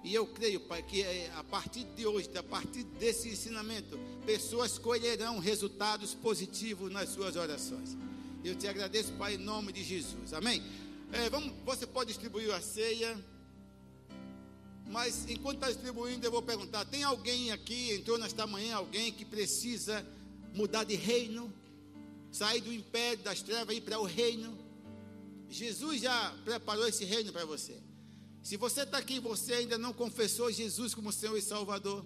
E 0.07 0.13
eu 0.13 0.25
creio, 0.25 0.61
Pai, 0.61 0.81
que 0.81 1.01
eh, 1.01 1.29
a 1.35 1.43
partir 1.43 1.83
de 1.83 2.05
hoje, 2.05 2.29
a 2.37 2.41
partir 2.41 2.83
desse 2.97 3.27
ensinamento, 3.27 3.99
pessoas 4.25 4.77
colherão 4.77 5.37
resultados 5.37 6.13
positivos 6.13 6.89
nas 6.89 7.09
suas 7.09 7.35
orações. 7.35 7.97
Eu 8.41 8.55
te 8.55 8.69
agradeço, 8.69 9.11
Pai, 9.15 9.33
em 9.33 9.37
nome 9.37 9.73
de 9.73 9.83
Jesus. 9.83 10.31
Amém? 10.31 10.63
É, 11.11 11.29
vamos, 11.29 11.51
você 11.65 11.85
pode 11.85 12.07
distribuir 12.07 12.53
a 12.53 12.61
ceia. 12.61 13.21
Mas 14.89 15.29
enquanto 15.29 15.55
está 15.55 15.69
distribuindo, 15.69 16.25
eu 16.25 16.31
vou 16.31 16.41
perguntar: 16.41 16.85
tem 16.85 17.03
alguém 17.03 17.51
aqui, 17.51 17.91
entrou 17.91 18.17
nesta 18.17 18.47
manhã, 18.47 18.77
alguém 18.77 19.11
que 19.11 19.25
precisa 19.25 20.07
mudar 20.53 20.85
de 20.85 20.95
reino, 20.95 21.53
sair 22.31 22.61
do 22.61 22.71
império 22.71 23.25
das 23.25 23.41
trevas 23.41 23.75
e 23.75 23.79
ir 23.79 23.81
para 23.81 23.99
o 23.99 24.05
reino? 24.05 24.57
Jesus 25.49 25.99
já 25.99 26.33
preparou 26.45 26.87
esse 26.87 27.03
reino 27.03 27.33
para 27.33 27.43
você. 27.43 27.85
Se 28.43 28.55
você 28.57 28.81
está 28.81 28.97
aqui 28.97 29.15
e 29.15 29.19
você 29.19 29.53
ainda 29.53 29.77
não 29.77 29.93
confessou 29.93 30.51
Jesus 30.51 30.93
como 30.95 31.11
Senhor 31.11 31.37
e 31.37 31.41
Salvador, 31.41 32.05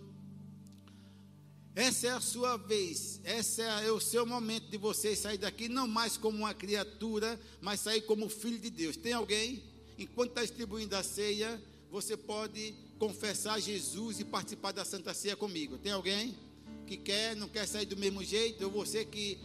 essa 1.73 2.07
é 2.07 2.09
a 2.11 2.19
sua 2.19 2.57
vez, 2.57 3.21
esse 3.23 3.61
é 3.61 3.89
o 3.91 3.99
seu 3.99 4.25
momento 4.25 4.69
de 4.69 4.77
você 4.77 5.15
sair 5.15 5.37
daqui, 5.37 5.69
não 5.69 5.87
mais 5.87 6.17
como 6.17 6.39
uma 6.39 6.53
criatura, 6.53 7.39
mas 7.61 7.79
sair 7.79 8.01
como 8.01 8.27
filho 8.27 8.59
de 8.59 8.69
Deus. 8.69 8.97
Tem 8.97 9.13
alguém? 9.13 9.63
Enquanto 9.97 10.31
está 10.31 10.41
distribuindo 10.41 10.95
a 10.95 11.03
ceia, 11.03 11.61
você 11.89 12.17
pode 12.17 12.73
confessar 12.99 13.59
Jesus 13.59 14.19
e 14.19 14.25
participar 14.25 14.73
da 14.73 14.83
Santa 14.83 15.13
Ceia 15.13 15.35
comigo. 15.35 15.77
Tem 15.77 15.91
alguém 15.93 16.37
que 16.85 16.97
quer, 16.97 17.35
não 17.37 17.47
quer 17.47 17.65
sair 17.65 17.85
do 17.85 17.95
mesmo 17.95 18.21
jeito? 18.23 18.65
Ou 18.65 18.71
você 18.71 19.05
que 19.05 19.39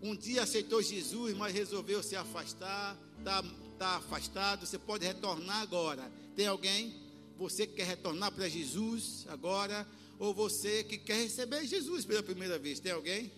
um 0.00 0.14
dia 0.14 0.42
aceitou 0.42 0.80
Jesus, 0.80 1.36
mas 1.36 1.52
resolveu 1.52 2.02
se 2.02 2.14
afastar, 2.14 2.96
está 3.18 3.42
tá 3.78 3.96
afastado, 3.96 4.66
você 4.66 4.78
pode 4.78 5.06
retornar 5.06 5.60
agora 5.62 6.10
tem 6.34 6.46
alguém? 6.46 6.94
Você 7.38 7.66
que 7.66 7.74
quer 7.74 7.86
retornar 7.86 8.32
para 8.32 8.48
Jesus 8.48 9.24
agora? 9.28 9.86
Ou 10.18 10.34
você 10.34 10.84
que 10.84 10.98
quer 10.98 11.22
receber 11.22 11.64
Jesus 11.66 12.04
pela 12.04 12.22
primeira 12.22 12.58
vez? 12.58 12.80
Tem 12.80 12.92
alguém? 12.92 13.32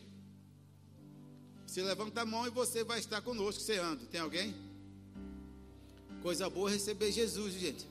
Você 1.67 1.83
levanta 1.83 2.23
a 2.23 2.27
mão 2.27 2.47
e 2.47 2.51
você 2.51 2.85
vai 2.85 2.99
estar 2.99 3.21
conosco 3.21 3.61
ceando. 3.61 4.07
Tem 4.07 4.21
alguém? 4.21 4.55
Coisa 6.23 6.49
boa 6.49 6.71
receber 6.71 7.13
Jesus, 7.13 7.55
gente. 7.55 7.87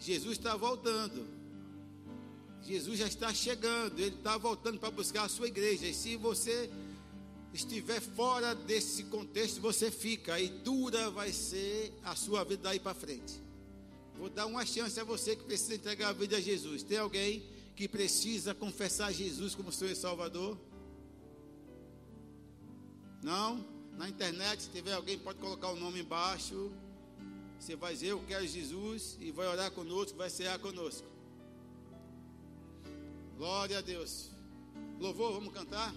Jesus 0.00 0.38
está 0.38 0.56
voltando. 0.56 1.26
Jesus 2.62 2.98
já 2.98 3.06
está 3.06 3.32
chegando. 3.32 3.98
Ele 3.98 4.16
está 4.16 4.36
voltando 4.36 4.78
para 4.78 4.90
buscar 4.90 5.24
a 5.24 5.28
sua 5.28 5.46
igreja. 5.46 5.86
E 5.86 5.94
se 5.94 6.16
você 6.16 6.70
estiver 7.54 8.00
fora 8.00 8.54
desse 8.54 9.04
contexto, 9.04 9.60
você 9.60 9.90
fica 9.90 10.38
e 10.40 10.48
dura 10.48 11.08
vai 11.10 11.32
ser 11.32 11.92
a 12.02 12.16
sua 12.16 12.42
vida 12.44 12.64
daí 12.64 12.80
para 12.80 12.94
frente. 12.94 13.40
Vou 14.18 14.28
dar 14.28 14.46
uma 14.46 14.66
chance 14.66 14.98
a 14.98 15.04
você 15.04 15.36
que 15.36 15.44
precisa 15.44 15.76
entregar 15.76 16.08
a 16.08 16.12
vida 16.12 16.36
a 16.36 16.40
Jesus. 16.40 16.82
Tem 16.82 16.98
alguém 16.98 17.44
que 17.76 17.88
precisa 17.88 18.54
confessar 18.54 19.12
Jesus 19.12 19.54
como 19.54 19.72
seu 19.72 19.94
Salvador? 19.94 20.58
Não? 23.22 23.64
Na 23.96 24.08
internet, 24.08 24.64
se 24.64 24.70
tiver 24.70 24.92
alguém, 24.92 25.18
pode 25.18 25.38
colocar 25.38 25.68
o 25.68 25.76
nome 25.76 26.00
embaixo. 26.00 26.72
Você 27.58 27.76
vai 27.76 27.94
dizer, 27.94 28.08
eu 28.08 28.22
quero 28.26 28.46
Jesus, 28.46 29.16
e 29.20 29.30
vai 29.30 29.46
orar 29.46 29.70
conosco, 29.70 30.18
vai 30.18 30.28
cear 30.28 30.58
conosco. 30.58 31.06
Glória 33.36 33.78
a 33.78 33.80
Deus. 33.80 34.30
Louvor, 34.98 35.32
vamos 35.32 35.52
cantar? 35.52 35.94